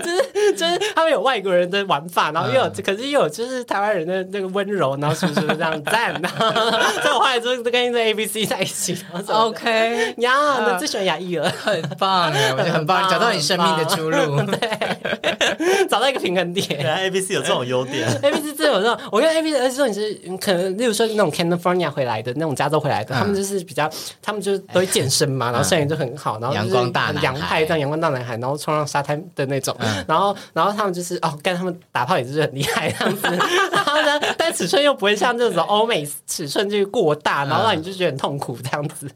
[0.02, 6.12] 就是就是他们有外国人的玩法，然后又有、嗯、可是又有就是台湾人的那个温柔，然后是不是这样赞？
[6.20, 11.52] 所以我后来就跟这 A B C 在一起，然后 OK 呀，那最喜欢亚裔了。
[11.82, 16.66] 很棒哎， 我觉得很棒，找到你生命的出路， 对，找到一个平衡点。
[16.80, 23.88] 原来 A B C 有这种优点，A B C 这种，我跟 A B C 说你是可能，例如说那种 California 回来的那种加州回来的，他们就是比较，
[24.22, 33.22] 他们就是都会健身嘛，然后身材就很好，然后阳光大洋派这样阳光大男孩，然后冲上沙滩的那种，然后然后他们就是哦，跟他们打炮也是很厉害这样子，
[33.72, 39.08] 然后呢，但尺寸又不会像这种欧美尺寸就过大，然后让你就觉得很痛苦这样子，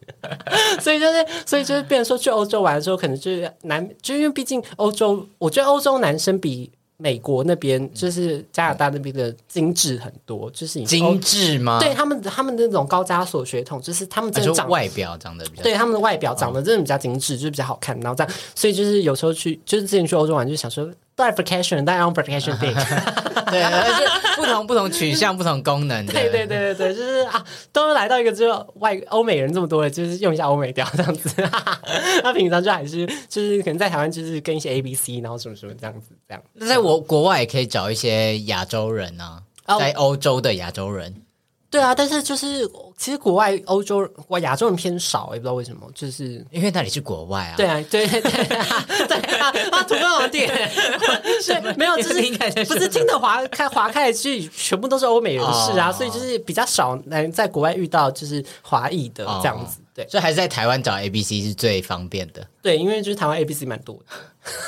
[0.80, 6.70] 所以就是所以就是变成说去欧洲玩的时候，可能就是男，就因为毕竟欧洲，我觉得欧洲男生比。
[7.02, 11.80] 美国那边就是加拿大那边的精致很多，就是精致吗？
[11.80, 17.98] 对他们，他们那种高加索血统，就是他们真的长外表长得比较，对他们的外表长得真的比较精致，就是比较好看。
[18.00, 20.86] 然后这样，所以就是有时候去，就是之前去欧洲玩，就想说。
[21.28, 22.72] Vacation，但用 vacation day，
[23.50, 31.30] 对，而且不同不同取向、 不同功能的，对对对对对，就是啊，都来到一个只有外欧美人这么多的，就是用一下欧美调这样子。
[32.22, 36.42] 那平常就还是就是可能在台湾就是跟一些 A B C，然后什么什么这样子这样。
[36.54, 39.42] 那在我国外也可以找一些亚洲人啊，
[39.78, 41.14] 在欧洲的亚洲人。
[41.70, 47.54] 对啊，但是就是其实国外欧洲我亚洲人偏少，也不知道为什么，就是因为那里是国外啊。
[47.56, 50.48] 对啊，对对对啊，对啊，啊土豆王店，
[51.46, 59.79] 对，没有，就是不是听的划开划开去，全部都是欧美人士啊，所以就是比较少能在国外遇到就是华裔的这样子。
[59.92, 62.46] 对，所以还是在台湾找 A B C 是最方便的。
[62.62, 64.04] 对，因为就是台湾 A B C 蛮多的。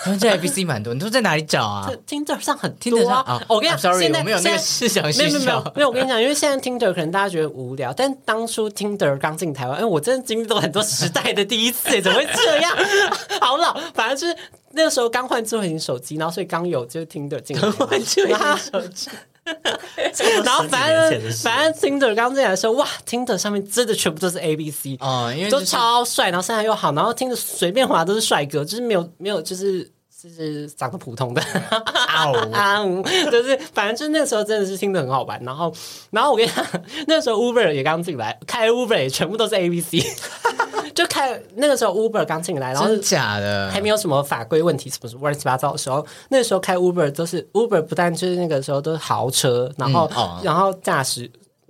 [0.04, 1.90] 台湾这 A B C 蛮多，你都在哪里找啊？
[2.06, 3.40] Tinder 上很多啊。
[3.48, 5.38] 我跟你讲，sorry，现在我没有那个思想需求。
[5.38, 12.76] 没有没有没有，我跟你讲，因为现在 Tinder 可能大家觉得无聊，但当初 Tinder 刚进台湾，哎，我真的经历过很多时代的第一次，怎么会这样？
[13.40, 14.36] 好老，反正就是
[14.72, 19.08] 那个时候刚换智慧型手机，然后所以刚有就是 Tinder 进来，换智慧型手机。
[20.44, 29.90] 然后反正反正 Tinder 刚进来的时候，哇，Tinder 上面真的全部都是 A B C 哦，因为都超帅，然后身材又好，然后听着随便滑都是帅哥，就是没有没有就是。
[30.22, 31.42] 就是长得普通的，
[32.52, 35.72] 啊呜，就是反正就是那个时候真的是听得很好玩，然后
[36.10, 36.64] 然后我跟你讲，
[37.08, 40.00] 那个时候 Uber 也刚进来，开 Uber 也全部都是 A B C，
[40.94, 43.68] 就开那个时候 Uber 刚进来，然后是假的？
[43.72, 51.28] 还没有什么法规问题，什么什么乱七八糟的时候，那个时候开 Uber 都是 Uber，不但就是那个时候都是豪车，然后、嗯哦、然后驾驶。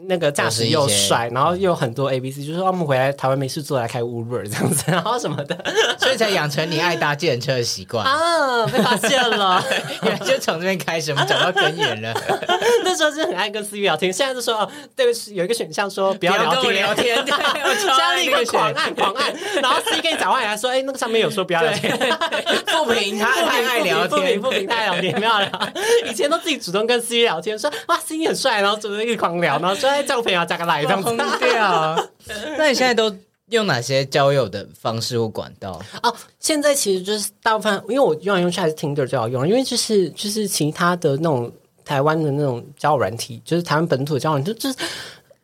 [0.09, 5.57] 那个驾驶又帅，然后又很多 A B C，就是说我们回来台湾没事做来开 Uber 这样子， 然后什么的，
[5.99, 8.67] 所以才养成你爱搭计程车的习惯 啊！
[8.67, 9.62] 被发现了，
[10.03, 12.12] 原来就从这边开始，我们找到根源了。
[12.85, 17.31] 那时候是很爱跟 C 聊天，现在就说哦，对，有一个选项说不要聊天，聊天，对，
[17.97, 21.97] 加了一个狂按狂按，然后你讲话，还说哎，那个上面有说不要聊天，
[22.67, 25.49] 不平，他太爱聊天，不平，太聊天，不要聊。
[26.07, 29.92] 以前都自己主动跟 C 聊天，说哇，C 很帅，然后主动一直狂聊，然后说。
[30.01, 31.97] 交个朋友加个来，这样子对啊。
[32.57, 33.13] 那你现在都
[33.49, 35.83] 用哪些交友的方式或管道？
[36.05, 41.53] 哦，现在其实就是大部分，因为我用来用去还是 Tinder 最好用，因为就是就是其他的那种
[41.85, 44.87] 台湾的那种交友软体，就是台湾本土的交友软体，就就是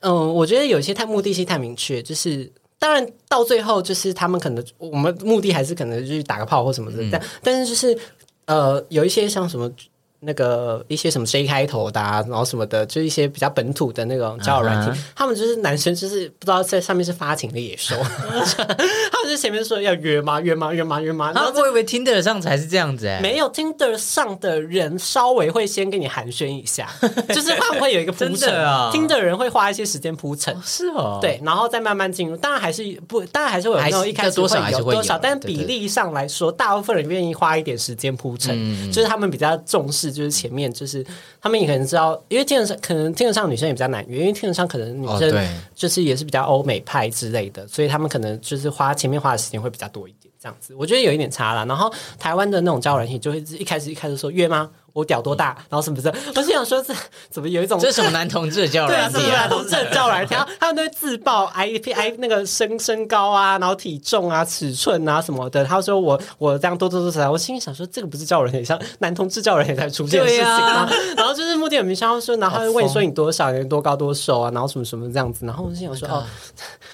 [0.01, 7.99] 嗯，我觉得有些太目的性太明确，就是当然到最后就是他们可能我们目的还是可能就是打个炮或什么的，嗯、但但是就是
[8.47, 9.71] 呃有一些像什么。
[10.20, 15.04] 那个一些什么 J 开头的，啊，然后什么的，就一些比较本土的那种交友软体，uh huh.
[15.14, 20.40] 他们就是男生，就是不知道在上面是发情的野兽， 他们就前面说要约吗？
[20.40, 20.72] 约吗？
[20.72, 21.00] 约吗？
[21.00, 21.31] 约吗？
[21.33, 26.90] 然后我以为 Tinder 上才是这样子哎，没有 Tinder 上的人稍微会先跟你寒暄一下，
[27.33, 40.08] 就是会不会有一个铺陈 啊？Tinder 人会花一些时间铺陈，是哦，对，然后再慢慢进入，当然还是不，当然还是会有那种一开始会有多少，但比例上来说，大部分人愿意花一点时间铺陈，就是他们比较重视。
[40.11, 41.05] 就是前面就是
[41.40, 51.64] 他们也可能知道，因为听得上可能听得上女生也比较难约，因为听得上可能女生就是也是比较欧美派之类的，所以他们可能就是花前面花的时间会比较多一点，这样子我觉得有一点差了。
[51.66, 54.71] 然后台湾的那种交友软件就会一开始一开始说约吗？
[54.92, 55.57] 我屌多大？
[55.68, 56.94] 然后什么的，我是想说，这
[57.31, 59.18] 怎么有一种这是什么男同志的交友 软体？
[59.18, 60.35] 对啊，什么男同志的交友软体？
[60.59, 65.64] 他们都会自曝 I P I 那个身身高啊，然后体重啊、尺寸啊什么的。
[65.64, 70.88] 他说我我这样多多多少，我心里想说，这个不是交友软体，像男同志交友软体才出现的事情吗？
[71.16, 75.46] 然后就是目的很明确，说，然后他会问你说你多少，你多高多瘦啊，然后什么什么这样子。
[75.46, 76.24] 然后我心想说哦，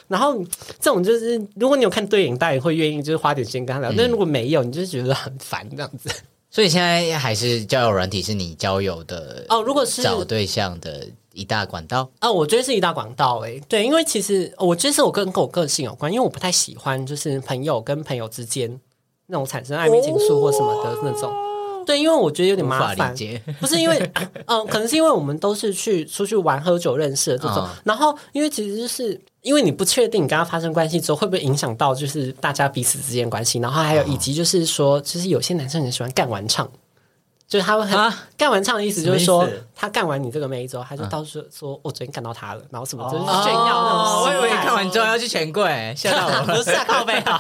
[0.08, 0.36] 然后
[0.80, 3.92] 这种就是如果你有看对影，大家也会愿意就是花点时间跟他聊。
[3.96, 6.10] 但如果没有，你就觉得很烦这样子。
[6.54, 13.60] 所以现在还是交友软体是你交友的哦，如果是找对象的一大管道哦，我觉得是一大管道诶。
[13.68, 18.80] 对，因为其实我觉得是我跟跟我个性有关，因为我不太喜欢就是朋友跟朋友之间
[19.26, 21.32] 那种产生暧昧情愫或什么的那种。
[21.84, 23.14] 对，因为我觉得有点麻烦。
[23.60, 24.10] 不是因为，
[24.46, 36.70] 嗯，可能是因为我们都是去出去玩、喝酒认识的这种，嗯然后因为其实就是因为你不确定你跟他发生关系之后会不会影响到就是大家彼此之间关系，然后还有以及就是说，其实有些男生很喜欢干完唱。
[37.46, 46.44] 就是他会很啊干完唱的意思，就是说他干完你这个妹之后，他就到处说我昨天看到他了，然后什么就是哦炫耀那种哦，我以为你看完之后要去钱柜，吓到我了。
[46.54, 47.38] 不是啊，靠背啊，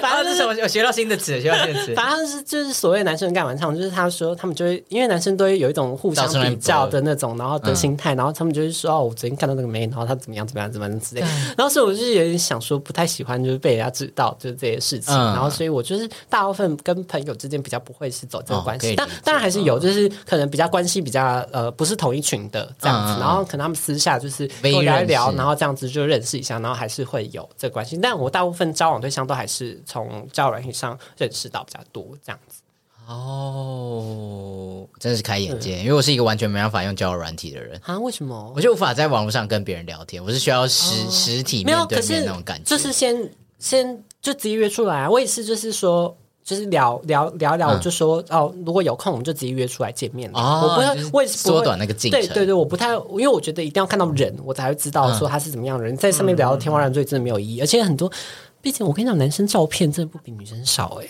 [0.00, 0.62] 反 反正就是正什么？
[0.62, 1.94] 我学到新的词，学到新的词。
[1.94, 11.20] 反正是就是所谓男生干完唱，就是他说他们就会，因为男生都会有一种互相比较的那种，然后的心态，然后他们就会说哦，我昨天看到那个妹，然后他怎么样怎么样怎么样之类。
[11.56, 27.96] 然后所以我就是有点想说，不太喜欢就是被人家知道就是这些事情，嗯然后所以我就是大部分跟朋友之间比较不会是走这个关系，但然还是有，就是可能比较关系比较呃不是同一群的这样子，然后可能他们私下就是微跟我聊一聊，然后这样子就认识一下，然后还是会有这个关系。
[27.96, 32.60] 但我大部分交往对象都还是从交友软体上认识到比较多这样子。
[33.06, 37.98] 哦，真的是开眼界，因为我是一个完全没办法用交友软体的人，啊？
[37.98, 38.58] 为什么我？
[38.58, 42.64] 就无法在网络上跟别人聊天，我是需要实、实体面对面那种感觉。
[42.64, 45.10] 就是先先就直接约出来啊。
[45.10, 50.38] 我也是，就是说，就是聊聊聊聊，就说、哦，如果有空，我们就直接约出来见面了。
[50.38, 52.20] 哦我不就是会，我也是缩短那个进程。
[52.20, 55.96] 对对对，我不太，因为我觉得一定要看到人，我才会知道说他是怎么样的人。
[55.96, 58.12] 在上面聊天花乱坠真的没有意义，而且很多。
[58.60, 61.06] 毕竟我跟你讲，男生照片真的不比女生少哎、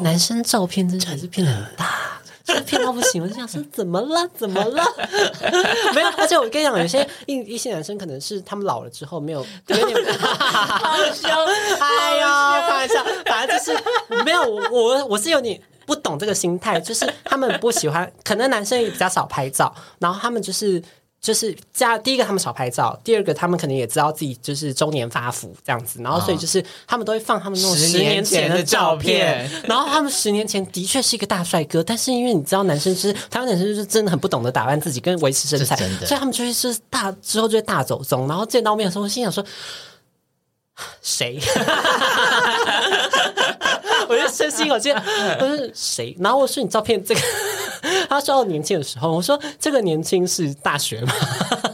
[0.00, 3.22] 男生照片真的还是骗的很大，就是骗到不行。
[3.22, 4.28] 我就想说， 怎么了？
[4.36, 4.84] 怎么了？
[5.94, 11.44] 没有，而且我跟你讲，有些一一些男生可能是他们老了之后没有有点 好笑，
[11.80, 15.60] 哎呀，开玩笑，反正就是没有我我我是有点。
[15.84, 20.80] 不懂这个心态，就是他们不喜欢，可能男生也比较少拍照，然后他们就是
[21.22, 39.44] 就是加第一个他们少拍照，第二个他们可能也知道自己就是中年发福这样子，然后所以就是他们都会放他们那种十十年前的照片，然后他们十年前的确是一个大帅哥，但是因为你知道男生就是台湾男生就是真的很不懂得打扮自己跟维持身材所以他们就会是大之后就会大走中，然后见到面的时候，心想说。
[41.02, 41.38] 谁？
[44.08, 46.16] 我就深吸一口气，我说谁？
[46.18, 47.20] 然后我说你照片这个，
[48.12, 51.12] 他说到年轻的时候，我说这个年轻是大学吗？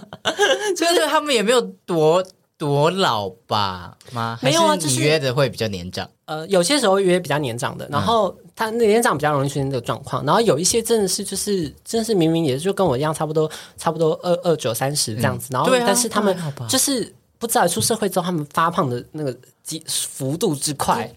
[0.77, 2.25] 就是他们也没有多
[2.57, 3.97] 多老吧？
[4.13, 4.39] 吗？
[4.43, 6.09] 没有啊就是你约的会比较年长。
[6.27, 16.37] 呃，有些时候约比较年长的，然后他年长比较容易出现这个状况，然后有一些真的是就是真的是明明也就跟我一样，差不多差不多二二九三十这样子，然后但是他们
[16.69, 21.11] 就是不知道出社会之后，他们发胖的那个级幅度之快，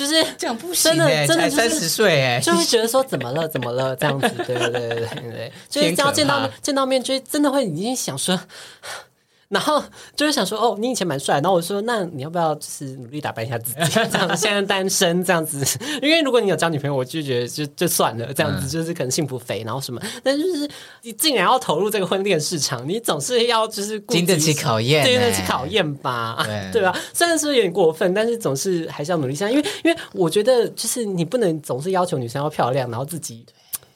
[0.00, 8.40] 就是这样不真的欸真的三十岁哎，就会觉得说怎么了，怎么了这样子，对对对对对对，就是只要见到见到面，就真的会已经想说，
[9.50, 9.82] 然后
[10.14, 15.58] 就是想说，哦，你以前蛮帅，然后我说，那你要不要就是努力打扮一下自己，这样现在单身这样子，
[16.00, 20.70] 因为如果你有交女朋友，我就觉得就就算了，这样子就是可能幸福肥，然后什么，但就是
[21.02, 26.96] 你竟然要投入这个婚恋市场，你总是要就是经得起考验欸经得起考验吧，对对吧？
[27.12, 33.44] 虽然说有点过分，但是总是还是要努力一下，因为因为我觉得就是你不能总是要求女生要漂亮，然后自己。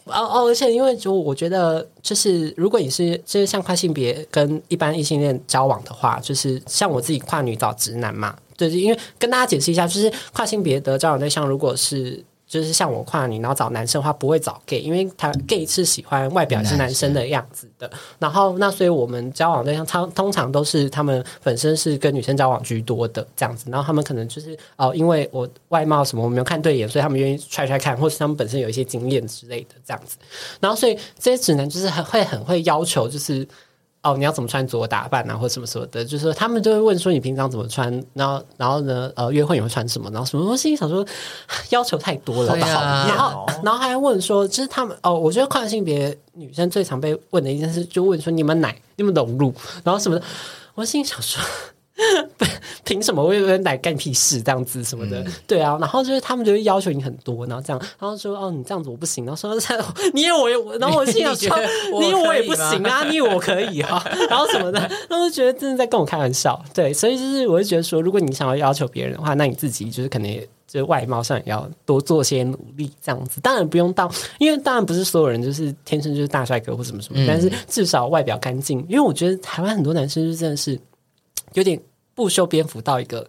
[0.04, 12.22] 哦哦，而且因为就我觉得，就是如果你是就是像跨性别跟一般异性恋交往的话，就是像我自己跨女找直男嘛，对，因为跟大家解释一下，就是跨性别的交往对象，如果是
[12.54, 17.90] 就是像我跨女，然后找男生的话，不会找 gay，因为他 gay 是喜欢外表是男生的样子的。
[18.20, 23.68] 然后那所以我们交往对象，通通常都是他们本身是跟女生交往居多的这样子。
[23.68, 30.16] 然后他们可能就是哦、呃，因为我外貌什么我没有看对眼，所以他们愿意踹踹看，或是他们本身有一些经验之类的这样子。
[30.60, 33.44] 然后所以这些指南就是很会很会要求，就是。
[34.04, 41.04] 哦，你要怎么穿着打扮啊，或什么什么的，就是他们就会问说你平常怎么穿，然后然后呢，呃，约会你会穿什么，然后什么，我心里想说
[41.70, 50.24] 要求太多了，然后然后还问说，就是他们哦，我觉得跨性别女生最常被问的一件事，就问说你们奶你们融入，然后什么的，
[50.74, 51.42] 我心里想说。
[52.84, 55.20] 凭什么我有人来干屁事这样子什么的？
[55.22, 55.32] 嗯。
[55.46, 59.54] 对啊，然后就是他们就会要求你很多，然后这样，然后说哦你这样子我不行，然后说
[60.12, 61.56] 你以为我有，然后我心想说
[62.00, 77.26] 你以为我也不行啊，你以为我可以啊、然后什么的， 然后就觉得真的在跟我开玩笑，对，所以就是我就觉得说，如果你想要要求别人的话，那你自己就是可能也就是外貌上也要多做些努力，这样子，当然不用到，因为当然不是所有人就是天生就是大帅哥或什么什么，嗯。
[77.26, 80.78] 但是至少外表干净，因为我觉得台湾很多男生就真的是
[81.54, 81.80] 有点。
[82.16, 83.28] 不修边幅到一个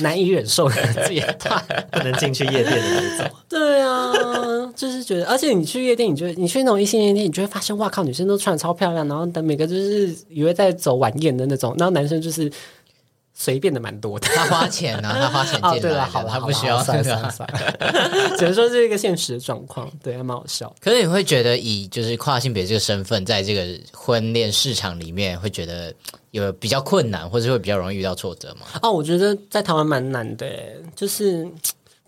[0.00, 3.30] 难以忍受的阶段， 不能进去夜店的那种。
[3.48, 4.12] 对啊，
[4.74, 12.50] 就是觉得，而且你去夜店，你就你去那种一线夜店，你就会发现，哇靠，女生都穿的超漂亮，然后等每个就是以为在走晚宴的那种，然后男生就是
[13.40, 14.26] 随便的蛮多的。
[14.34, 20.74] 他花钱呢、啊， 他花钱进来的、哦、对了，好了，他不需要算了算了算了， 只能说是一个现实的状况，对，还蛮好笑。
[20.80, 25.94] 可是你会觉得以就是跨性别这个身份，在这个婚恋市场里面，会觉得
[26.32, 28.66] 有比较困难，或者会比较容易遇到挫折吗？
[28.82, 30.46] 哦，我觉得在台湾蛮难的，
[30.96, 31.46] 就是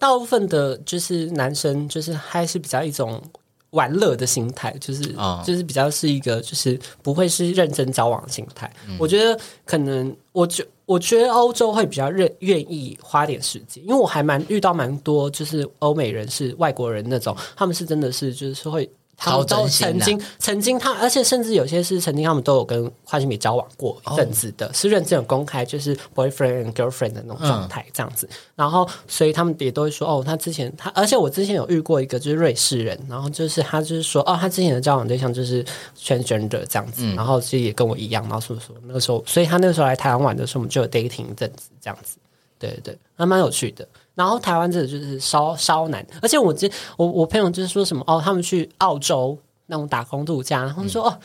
[0.00, 3.22] 大部分的，就是男生，就是还是比较一种。
[3.70, 8.70] 玩乐的心态，就是、哦、就是比较是一个，就是不会是认真交往的心态。
[8.88, 18.90] 嗯、我觉得可能，我觉我觉得欧洲会比较认愿意花点时间，因为我还蛮遇到蛮多，就是欧美人是外国人那种，他们是真的是就是会。
[19.20, 24.74] 他们都曾经，曾经他，而且甚至有些是曾经，他们都有跟跨性别交往过一阵子的，oh.
[24.74, 28.26] 是认真有公开，就是 boyfriend and girlfriend 的那种状态这样子。
[28.30, 35.62] 嗯、然后，所以他们也都会说，哦，他之前他，而且我之前有遇过一个就是瑞士人，然后就是他就是说，哦，他之前的交往对象就是
[35.98, 42.16] transgender 这样子，嗯、然后其实也跟我一样，然后说说那个时候，所以他那个时候来台湾玩的时候，我们就有 dating 一阵子这样子，
[42.58, 43.86] 对对对，还蛮有趣的。
[44.20, 51.18] 然后台湾这里就是稍稍难，而且我这我我朋友就是说什么哦，他们去澳洲那种打工度假，然后说、嗯、哦，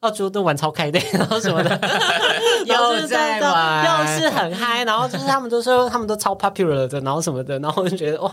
[0.00, 1.70] 澳洲都玩超开的， 然后什么的，
[2.68, 8.30] 又在玩，又是很嗨，然后就是他们都说他们都超 popular 的，然后什么的，然后我就觉得哦，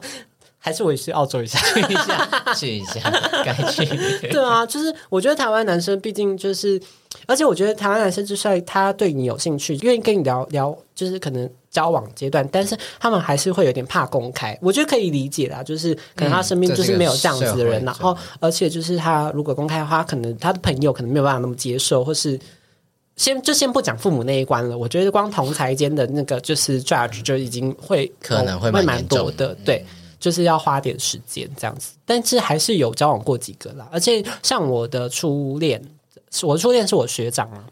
[0.60, 3.12] 还是我也去澳洲一下，去一下， 去一下，
[3.44, 3.86] 该去。
[4.30, 6.80] 对啊，就是我觉得台湾男生毕竟就是，
[7.26, 11.50] 而且我觉得台湾男生就算他对你有兴趣，愿意跟你聊聊，就是可能。
[11.72, 15.62] 交往阶段，但是他们还是会有点怕公开，我觉得可以理解啦。
[15.62, 22.40] 就是可能他身边就是没有这样子的人，嗯、然后而且就是他如果公开的话，可能他的朋友可能没有办法那么接受，或是
[23.18, 24.76] 先就先不讲父母那一关了。
[24.76, 29.86] 我觉得光同台间的那个就是 judge 就已经会可能会蛮蛮多的，对，
[30.20, 31.94] 就是要花点时间这样子。
[32.06, 35.82] 但是还是有交往过几个啦，而且像我的初恋，
[36.44, 37.64] 我的初恋是我学长啊。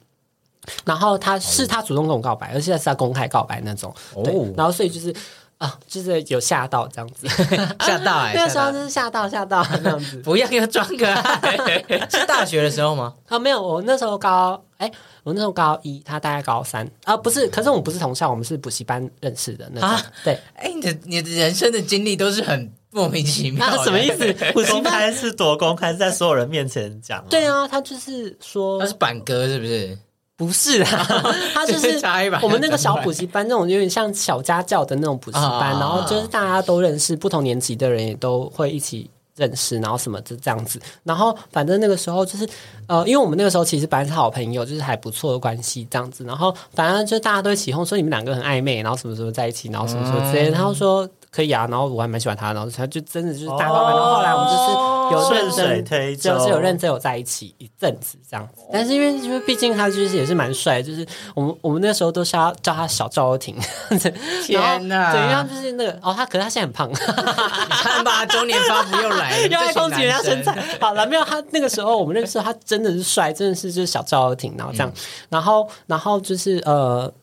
[0.84, 3.94] 然后他是他主动跟我告白，而且是他公开告白那种。
[4.24, 5.16] 对，然后所以就是
[5.58, 7.26] 啊，就是有吓到这样子，
[7.80, 10.18] 吓到哎，那时候就是吓到吓到这样子。
[10.18, 11.58] 不要给我装可爱。
[12.12, 13.14] 是大学的时候吗？
[13.30, 14.92] 啊，没有，我那时候高哎，
[15.24, 20.06] 我那时候高一，他大概高三啊，不是，可是我们不是同校，我们是补习班认识的那种。
[20.24, 23.84] 对，哎，你的你的人生的经历都是很莫名其妙。
[23.84, 24.34] 什么意思？
[24.54, 27.24] 补习班是多公开，在所有人面前讲。
[27.30, 29.98] 对啊，他就是说他是板哥，是不是？
[30.38, 31.04] 不是啊，
[31.56, 32.00] 他就是
[32.44, 40.78] 我们那个小补习班，那种有点像小家教的那种补习班，然后就是大家都认识，不同年级的人也都会一起认识，然后什么就这样子。
[41.04, 42.46] 然后反正那个时候就是
[42.88, 46.26] 呃，因为我们那个时候其实本来是好朋友，就是还不错的关系这样子。
[46.26, 50.52] 然后反正就大家都起哄说你们两个很暧昧，然后什么什么在一起，然后什么什么之类的。
[50.52, 51.10] 然后说。
[51.38, 54.72] 可以啊，然后我还蛮喜欢他，然后他就真的就是大告白，然后后来我们就是
[55.14, 58.64] 有认真，就是有认真有在一起一阵子这样子。
[58.74, 63.56] 但是因为因为毕竟他就是也是蛮帅，就是我们我们那时候都是要叫他小赵又廷。
[64.44, 70.58] 天哪，怎样就是那个哦，他可是他现在很胖， 你看吧，中年发福又来了，又爱攻击人家身材。
[70.80, 74.92] 好了，没有他那个时候我们认识他真的是帅，真的是就是小赵又廷，然后这样，
[75.30, 77.14] 然后然后就是呃。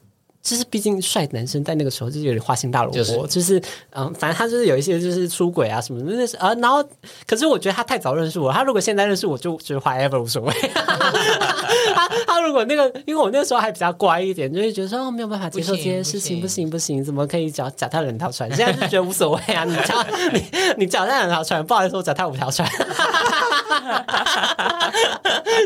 [0.45, 6.85] 就是毕竟帅男生在那个时候就是有点花心大萝卜，就是、就是、嗯，反正他就是有一些就是出轨啊什么的，那是啊，然后
[7.27, 10.53] 可是我觉得他太早认识我，他如果现在认识我就觉得 whatever 无所谓。
[11.95, 18.55] 他他如果那个，因为我那时候还比较乖一点，就会觉得说哦没有办法接受这件事情，不行不行，怎么可以脚脚踏两条船？
[18.55, 20.45] 现在就觉得无所谓啊，你脚你
[20.77, 22.69] 你脚踏两条船，不好意思，我脚踏五条船。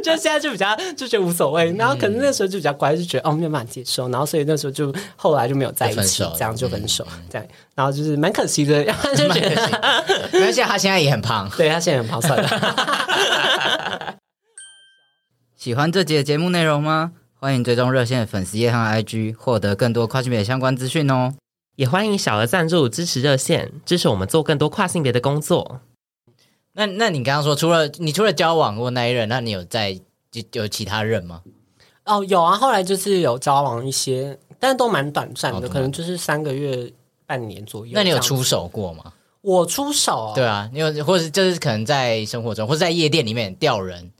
[0.02, 9.62] 就现在就比较就觉得无所谓，然后可能那时候就比较乖，就觉得哦没有办法接受，然后所以那时候就后来就没有在一起，这样就分手，这样，然后就是蛮可惜的，然后就觉得，
[10.44, 14.16] 而且他现在也很胖，对他现在很胖，算了。
[15.56, 17.12] 喜欢这集的节目内容吗？
[17.40, 21.34] 欢迎追踪热线的粉丝页和 IG，获得更多跨性别相关资讯哦。
[21.76, 25.80] 也欢迎小额赞助支持热线，支持我们做更多跨性别的工作。
[26.72, 30.00] 那那你刚刚说，除了你除了交往过那一任，那你有在
[30.52, 31.42] 有其他任吗？
[32.08, 36.90] 哦，有啊，后来就是有交往一些，但都蛮短暂的，哦、可能就是三个月、
[37.26, 37.92] 半年左右。
[37.94, 39.12] 那你有出手过吗？
[39.42, 44.10] 我出手啊，对啊，你有，或者就是可能在生活中，或者在夜店里面钓人，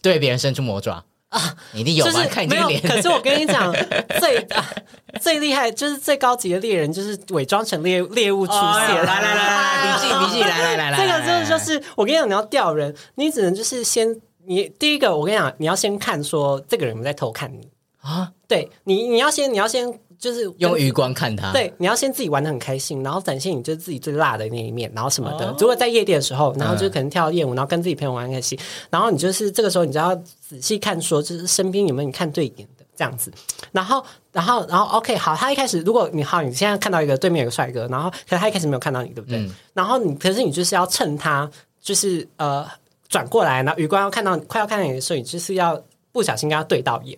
[0.00, 1.04] 对别人伸出魔爪。
[1.30, 2.12] 啊，你一定有吧？
[2.12, 2.80] 就是、看你这个脸。
[2.82, 3.72] 可是我跟你讲，
[4.20, 4.68] 最、啊、
[5.18, 8.60] 最厉害就是最高级的猎人，就是伪装成猎猎物出现。
[8.62, 10.98] 哦、来来来来，笔记笔记，来来来来。
[10.98, 14.14] 这个真的就是我跟你讲，你要钓人，你只能就是先
[14.46, 17.68] 你第一个，我跟你讲，你要先看说这个人有没有在偷看你
[18.00, 18.32] 啊？
[18.46, 19.98] 对你，你要先你要先。
[20.22, 25.50] 就是用余光看他，对，你要先自己玩的很开心，然后展现你就是自己最辣的那一面，然后什么的。
[25.50, 28.56] 哦、如果在夜店的时候，然后就可能跳夜舞，然后跟自己朋友玩开心，
[28.88, 32.84] 然后你就是这个时候，你就要仔细看，说就是身边有没有你看对眼的。
[32.94, 33.32] 这样子。
[33.72, 39.38] 然后，然后，然后，OK，好，他一开始，如果你好，你现在看到一个对面有个帅哥，然后可是他一开始没有看到你，对不对？
[39.40, 42.64] 嗯、然后你，可是你就是要趁他就是呃
[43.12, 45.80] 转过来，然后余光要看到快要看到你的时候，你就是要
[46.12, 47.16] 不小心跟他对到眼。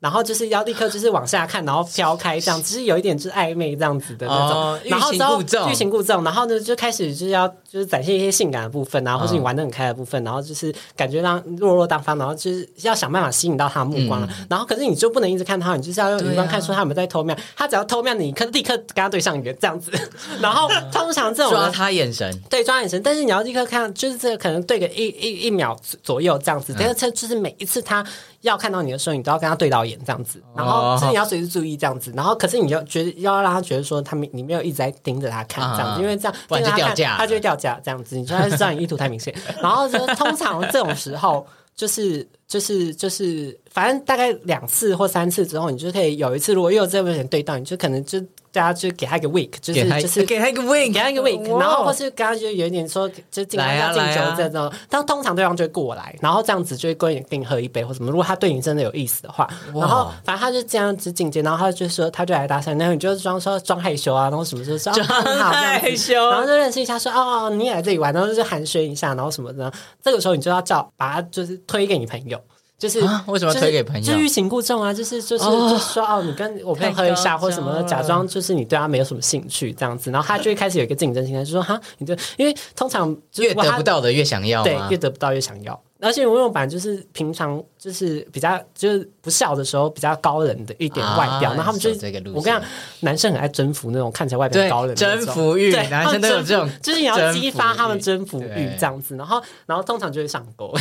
[0.00, 4.60] 然后就是要立刻就是往下看，然后飘开这样， 只是有一点就是暧昧这样子的那种。
[4.60, 14.22] 哦、然后之后欲擒故纵，然后呢就开始就是要就是展现一些性感的部分啊，或是你玩的很开的部分，然后就是感觉让落落大方，然后就是要想办法吸引到他的目光。
[14.22, 17.36] 嗯、然后可是你就不能一直看他，你就是要用余光看出他有没有在偷瞄。
[17.36, 19.92] 啊、他只要偷瞄你，你可立刻跟他对上眼这样子。
[20.40, 22.98] 然后通常这种抓他眼神，对，抓眼神。
[23.02, 26.74] 但是你要立刻看，就是这个可能对个一一一秒左右这样子。
[26.78, 28.02] 但是这就是每一次他。
[28.42, 48.20] 要看到你的时候，你都要跟他对到眼这样子，然后所以你要随时注意这样子，然后可是你要觉得要让他觉得说他没你没有一直在盯着他看这样子，因为这样不然就掉价，他就会掉价这样子，你说他是知道你意图太明显， 然后就通常这种时候就是就是就是，反正大概两次或三次之后，你就可以有一次，如果又有这个人对到，你就可能就。
[48.52, 58.10] 大家就给他一个 week，就是就是给他一个 week，给他一个 week，然后或是刚刚就有一点说，就进来要敬酒这种，但通常对方就会过来，然后这样子就会跟你跟你喝一杯或什么。
[58.10, 69.72] 如果他对你真的有意思的话，然后反正他就这样子进阶，然后他就说他就来搭讪，然后你就装说装害羞啊，然后什么时候装害羞，然后就认识一下说哦，你也来这里玩，然后就寒暄一下，然后什么的，
[70.02, 72.40] 这个时候你就要叫把他就是推给你朋友。
[72.80, 74.14] 就是为什么推给朋友？
[74.14, 74.90] 就欲擒故纵啊！
[74.90, 85.78] 就是就是就说哦，你跟我朋友喝一下或什么，假装就是你对他没有什么兴趣这样子，然后他就会开始有一个竞争心态，就说哈，你就因为通常越得不到的越想要，对，越得不到越想要。
[86.00, 91.90] 而且我用版就是平常就是比较就是不笑的时候比较高冷的一点外表，然后他们就
[92.34, 92.62] 我跟你讲，
[93.00, 100.70] 男生很爱征服那种看起来外表高冷的征服欲对，男生都有这种，就是你要激发他们征服欲这样子，然后然后通常就会上钩。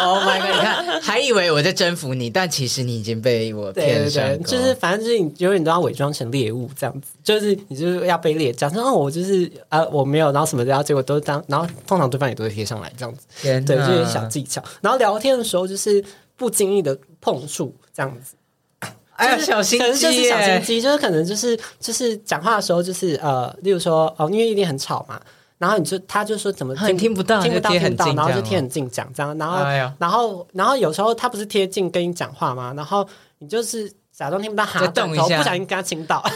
[0.00, 0.46] Oh my god！
[0.46, 4.44] 你看，还以为我在征服你，但其实你已经被我骗上钩。
[4.44, 13.26] 就是反正就是你永远都要伪装成猎物这样子，就是你就是要被猎，假装哦我就是呃我没有，然后什么的，然后结果都当，然后通常对方也都会贴上来这样子。
[13.42, 14.62] 对，就是小技巧。
[14.80, 15.87] 然后聊天的时候就是
[16.36, 18.34] 不经意的碰触这样子。
[19.16, 25.20] 哎呀，小心机，就是小心机，就是可能就是就是讲话的时候就是呃，例如说哦，因为一定很吵嘛。
[25.58, 29.58] 然后你就，他就说怎么听听不到，听不到，听不到，然后就贴很近讲这样，然后，
[29.98, 32.72] 然后，然后有时候他不是贴近跟你讲话吗？
[32.76, 33.04] 然后
[33.40, 36.24] 你就是假装听不到，哈，动一下，不小心跟他亲到。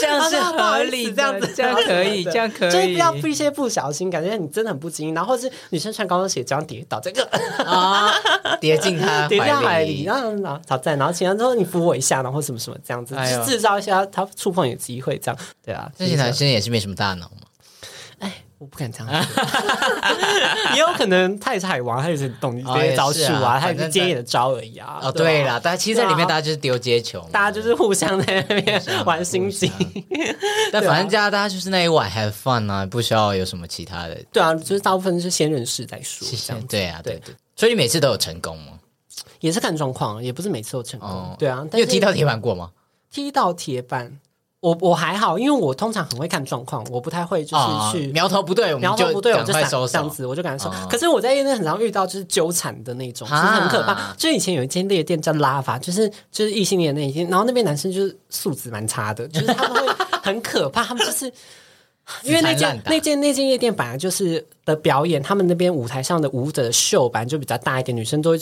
[0.00, 7.24] 这样是合理，这样子这样可以，这样可以，就是不要一些不小心，感觉你真的很不经意，然后是女生穿高跟鞋这样跌倒，这个
[7.64, 8.12] 啊，
[8.60, 13.16] 跌进他跌 进海里，然后然后好在，然后请他说你扶我一下，然后什么什么这样子，
[13.46, 15.38] 制造一下他触碰你的机会，这样。
[15.64, 15.90] 对啊。
[15.96, 17.45] 这些男生也是没什么大脑嘛。
[18.56, 19.42] 哎，我不敢这样 说，
[20.74, 24.98] 也有可能他也是海王，他也是懂这些招数啊，他也是接你的招而已啊。
[25.02, 29.70] 哦，对了，但其实在里面大家就是丢接球，大家就是互相在那边玩心机。
[30.72, 34.16] 但反正家大家就是那一晚 have fun 啊，不需要有什么其他的。
[34.32, 36.26] 对啊，就是大部分是先认识再说。
[36.68, 37.34] 对啊，对对。
[37.54, 38.72] 所以你每次都有成功吗？
[39.40, 41.36] 也是看状况，也不是每次都成功。
[41.38, 42.70] 对啊，你有踢到铁板过吗？
[43.10, 44.18] 踢到铁板。
[44.66, 50.88] 我我还好，因为我通常很会看状况，我不太会就是去苗头不对，苗头不对我就闪这样子，我就赶紧收。
[50.88, 54.12] 可是我在夜店很常遇到就是纠缠的那种，就是很可怕。
[54.16, 59.94] 就以前有一间夜店叫拉法，就是就是异性恋那一间，然后那边男生就是素质蛮差的，就是他们会
[60.24, 61.32] 很可怕， 他们就是
[62.24, 68.38] 因为那间那间那间夜店本来就是的表演，他们那边舞台上的舞者的秀本来就比较大一点，女生都会。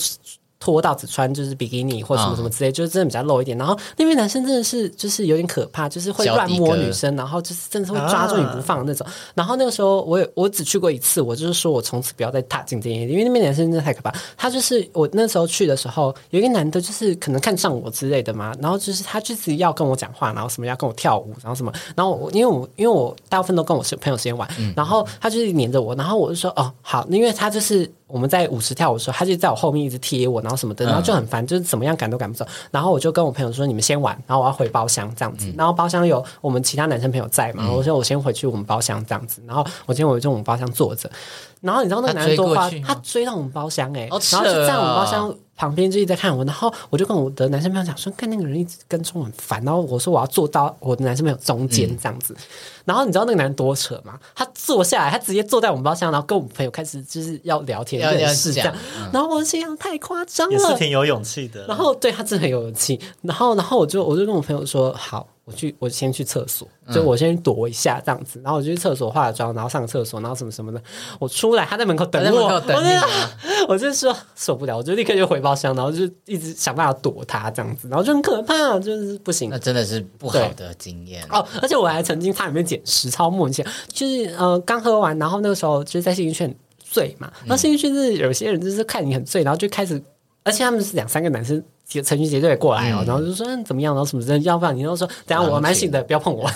[0.58, 3.56] 脱到只穿就是比基尼或什么什么之类，就是真的比较露一点。
[3.58, 9.06] 然后那边男生真的是就是有点可怕，就是会乱摸女生，然后就是真的是会抓住你不放的那种。
[9.34, 14.12] 然后那个时候我也我只去过一次，我就是说我从此不要再踏进这间，因为那边男生真的太可怕。
[14.36, 27.90] 他就是我那时候去的时候，有一个男的，就是可能看上我之类的嘛，然后就是他就是要跟我讲话，然后什么要跟我跳舞，然后什么，然后我因为我因为我大部分都跟我朋友时间玩，然后他就是黏着我，然后我就说哦好，因为他就是。
[28.06, 32.46] 我们在舞池跳舞的时候，他就在我后面一直贴我，然后什么的，然后就很烦，就是怎么样赶都赶不走。
[32.70, 39.42] 然后我就跟我朋友说：“你们先玩，然后我要回包厢这样子。”然后包厢有我们其他男生朋友在嘛，我说我先回去我们包厢这样子。
[39.46, 41.10] 然后我今天我就我们包厢坐着。
[41.60, 46.44] 然后你知道那个男生多花，他追到我们包厢哎，然后就在我们包厢旁边就一直在看我。
[46.44, 52.36] 然后我就跟我的男生朋友讲说：“看那个人一直跟踪很烦。”然后我说：“我要坐到我的男生朋友中间这样子。”
[52.84, 54.18] 然后你知道那个男的多扯吗？
[54.34, 58.74] 他坐下来，他直接坐在我们包厢，然后跟我们朋友开始就是要聊天认识这样。
[59.12, 61.66] 然后我心想太夸张了，也是挺有勇气的。
[61.66, 63.00] 然后对他真的很有勇气。
[63.22, 70.82] 然后然后我就我就跟我朋友说：“好。”我去，我先去厕所，就我先躲一下这样子，然后我就去厕所化妆，然后上厕所，然后什么什么的，
[71.18, 72.62] 我出来，他在门口等我，我
[73.68, 79.58] 我就说受不了，我就立刻就回包厢，然后就一直想办法躲他这样子，然后就很可怕，就是不行那。
[79.58, 83.72] 真的是不好的经验哦，而且我还曾经差点被捡尸，超莫名其妙。
[83.88, 90.02] 就是呃，刚喝完，然后那个时候就是在信义区很醉嘛，然后信义区是有些人就是看你很醉，然后就开始，
[90.44, 96.48] 而且他们是两三个男生结成群结队过来哦，嗯、然后就说、嗯、怎么样，然后什么人，要不然你都说等下我蛮醒的，不要碰我。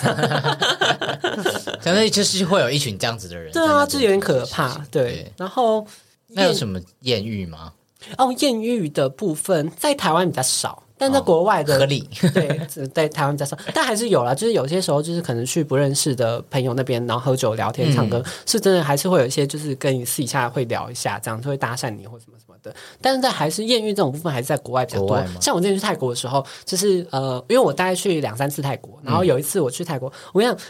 [1.81, 4.77] 相当于就是会有一群这样子的人，对啊，这有点可怕。
[4.91, 5.85] 对，对然后
[6.27, 7.73] 那有什么艳遇吗？
[8.17, 10.83] 哦，艳遇的部分在台湾比较少。
[10.99, 14.35] 但在国外的、哦、合理 对，在台湾加上，但还是有啦。
[14.35, 22.75] 就是有些时候，就是可能去不认识的朋友那边，然后喝酒聊天、唱歌，嗯、是真的还是会有一些，就是跟你私底下会聊一下，这样就会搭讪你或什么什么的。
[23.01, 25.23] 但是在还是艳遇这种部分，还是在国外比较多。
[25.39, 30.61] 像我之前去泰国的时候，就是呃，因为我大概去两三次泰国，然后有一次我去泰国，我跟你讲，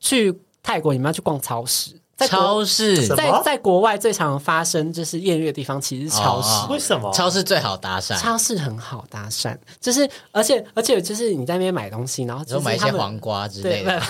[0.00, 1.94] 去泰国你们要去逛超市。
[2.16, 6.48] 在超市，在在国外最常发生就是艳遇的地方，其实是超市。
[6.48, 7.12] 哦、为什么？
[7.12, 8.16] 超市最好搭讪。
[8.18, 14.00] 超市很好搭讪，就是而且而且就是你在那边买东西，然后就买一些黄瓜之类的。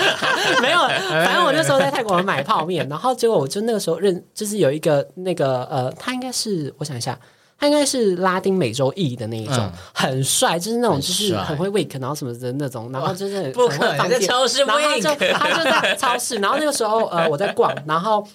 [0.62, 0.78] 没有，
[1.24, 7.18] 反正我那时候在泰国买泡面，然后结果我就那个时候认，就是有一个那个呃，他应该是我想一下。
[7.60, 14.18] 他应该是拉丁美洲裔的那一种，嗯、很帅，就是那种就是很会 wake，然后什么的那种，然后就是很会放电。
[14.22, 18.26] 超市然后他就他就在超市，然后那个时候呃我在逛，然后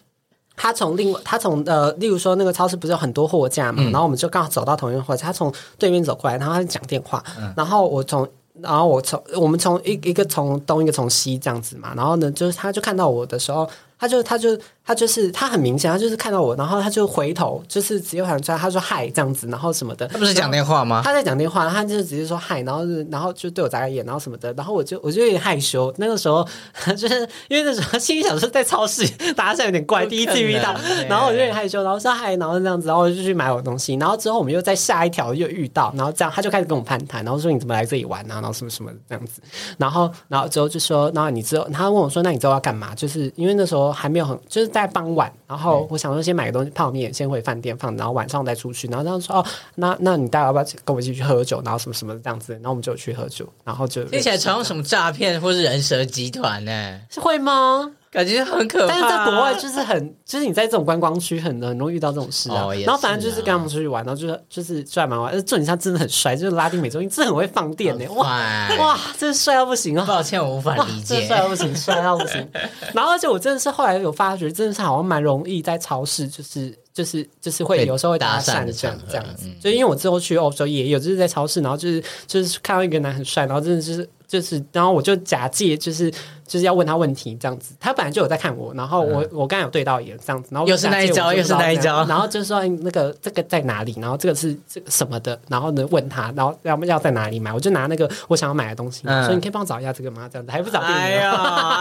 [0.56, 8.30] 他从另外他从呃例如说那个超市不是有很多货架嘛，嗯、然后我们就刚好走到同一个货架，他从对面走过来，然后他就讲电话，嗯、然后我从
[8.62, 13.68] 然后我从我们从一一个从东一个从西这样子嘛，然后呢就是他就看到我的时候。
[14.06, 20.08] 他就他就他就是他很明显，他就是看到我，然后他就回头，就是直接喊出来，他说嗨这样子，然后什么的。
[20.08, 21.02] 他不是讲电话吗？
[21.04, 25.92] 他在讲电话，他就直接说嗨，然后然后就对我眨个眼，然后什么的，然后我就我就有点害羞。
[25.98, 26.48] 那个时候
[26.96, 30.76] 就是因为那时候心里想说在超市 打下有点怪，第一次遇到，
[31.10, 39.42] 然后我就有点害羞，然后说嗨，然后这样子，然后我就去买我东西，然后之后我们又在下一条又遇到，然后这样他就开始跟我攀谈，然后说你怎么来这里玩啊，然后什么什么这样子，
[39.80, 42.94] 然后然后之后就说，然后你之后他问我说，那你之后要干嘛？
[42.94, 44.76] 就是因为那时候还没有很就是。
[44.76, 48.88] 在傍晚，然后我想说先买个东西泡面，先回饭店放，然后晚上再出去。
[48.88, 51.62] 然后他说：“哦，那那你待会要不要跟我一起去喝酒？
[51.64, 57.00] 然后什么什么这样子。”然后我们就去喝酒，然后就听起来传什么诈骗或是人蛇集团呢？
[57.10, 57.92] 是会吗？
[58.12, 62.70] 感觉很可怕，但是在国外就是很，就是你在这种观光区很很容易遇到这种事啊。
[62.86, 68.40] 然后反正就是跟他们出去玩，然后就是就是帅蛮玩，而且重点他真的很帅，就是拉丁美洲，你真的很会放电呢，哇
[68.80, 70.06] 哇，真是帅到不行啊！
[70.08, 72.50] 抱歉，我无法理解，帅到不行，帅到不行。
[72.96, 79.50] 然后而且我真的是后来有发觉，真的是好像蛮容易在超市，就是就是就是会有时候会搭讪这样这样子。
[79.60, 84.08] 就因为我之后去欧洲也有，就是在超市，然后就是就是看到一个男很帅，然后真的就是。
[84.36, 86.12] 就是，然后我就假借就是
[86.46, 100.30] 就是要问他问题这样子，他本来就有在看我，然后我、嗯、我刚才有对到眼这样子，然后又是那一招，又是那一招，然后就是说那个这个在哪里，然后这个是这个什么的，然后呢问他，然后要不要在哪里买，我就拿那个我想要买的东西，所以、嗯、你可以帮我找一下这个吗？
[100.32, 101.00] 这样子还不找店员？
[101.00, 101.32] 哎呀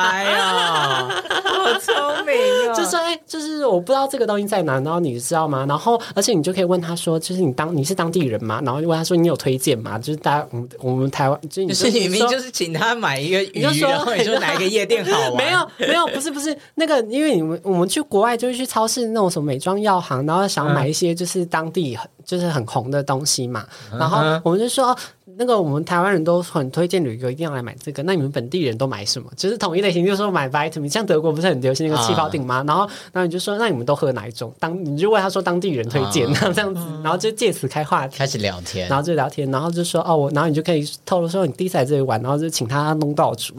[0.05, 1.09] 哎呀，
[1.44, 2.34] 好聪明
[2.70, 2.74] 啊！
[2.74, 5.66] 就说哎，就是我不知道这个东西在哪，然后你知道吗？
[5.68, 8.61] 然后而且你就可以问他说，就是你当你是当地人吗？
[8.64, 9.98] 然后就问他说你有推荐吗？
[9.98, 12.24] 就是大家我们我们台湾就是你说。
[12.34, 15.36] 就是请他买一个鱼，就说然后你说哪一个 夜店好玩？
[15.36, 23.66] 没有没有，不是不是那个，因为你们我们去国外就是去超市那种什么美妆药行，然后想买一些就是当地很就是很红的东西嘛。
[23.92, 24.97] 嗯、然后我们就说，
[25.37, 28.03] 那个我们台湾人都很推荐旅游一定要来买这个。
[28.05, 29.30] 那你们本地人都买什么？
[29.37, 30.89] 就是统一类型，就是说买 vitamin。
[30.89, 32.62] 像德国不是很流行那个气泡顶吗？
[32.62, 34.55] 嗯、然后然后你就说，那你们都喝哪一种？
[34.61, 43.55] 当你就问他说当地人推荐，然后 这样子，然后就借此开话题，开始聊天，然后就聊天，然后就说哦，我然后你就可以透露说你第一次来这里玩，然后就请他弄到主。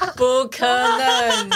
[0.16, 1.50] 不可能！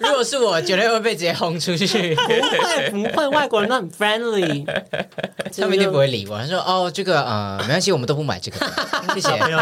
[0.00, 2.14] 如果是我，绝对会被直接轰出去。
[2.14, 4.64] 不会，不会，外国人都很 friendly，
[5.56, 6.38] 他们一定不会理我。
[6.38, 8.58] 他说：“哦，这个呃，没关系，我们都不买这个，
[9.14, 9.58] 谢谢。”没有，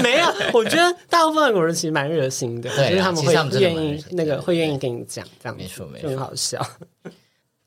[0.00, 0.26] 没有。
[0.52, 6.64] 我觉得大部分外国人其实蛮热心的，就是他们会愿意那个会愿意跟你讲，这样没错，没错，很好笑。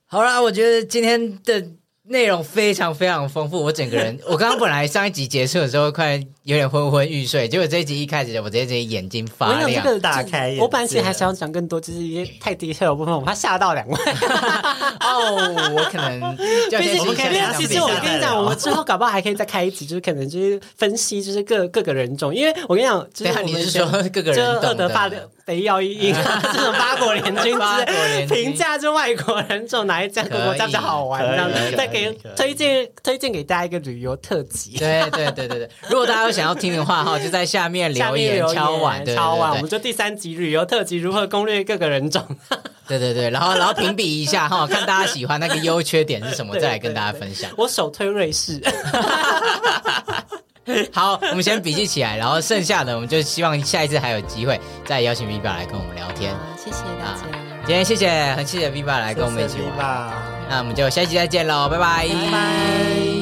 [0.05, 1.63] 好啦，我觉得今天的。
[2.09, 6.17] 内容非常非常丰富，我整个人，我刚刚本来上一集结束的时候快
[6.47, 10.55] 有点昏昏欲睡，结果这一集一开始我直接直接眼睛发亮，这个打开。
[10.61, 13.95] 我本来其实还想讲更多，就是一些太 detail 的部分，我怕吓到两位。
[15.01, 16.37] 哦，我可能
[16.71, 24.89] 就先，我们可以其实我跟你讲，我们之后搞不好还可以再开一集，就是可能就是分析，就是各各个人种，因为我跟你讲，就是你是说各个人种的。
[25.47, 34.77] 北要一啊， 这种八国联军，八国联军评价就外国人种哪一家国家比较好玩，这样子再给推荐推荐给大家一个旅游特辑。
[34.77, 42.23] 对对对对对，如果大家有想要听的话哈， 就在下面留言敲碗敲碗，我们就第三集旅游特辑如何攻略各个人种。
[42.87, 47.49] 对对对，然后然后评比一下哈，看大家喜欢那个优缺点是什么，再来跟大家分享。
[47.57, 48.61] 我首推瑞士。
[50.93, 56.33] 好，我们先笔记起来，然后剩下的我们就希望下一次还有机会再邀请 V 爸来跟我们聊天。
[56.33, 57.21] 好谢谢大家，
[57.65, 59.65] 今天谢谢，很谢谢 V 爸来跟我们一起玩。
[59.65, 62.07] 谢谢，那我们就下一期再见喽，拜拜。
[62.07, 63.16] 拜拜。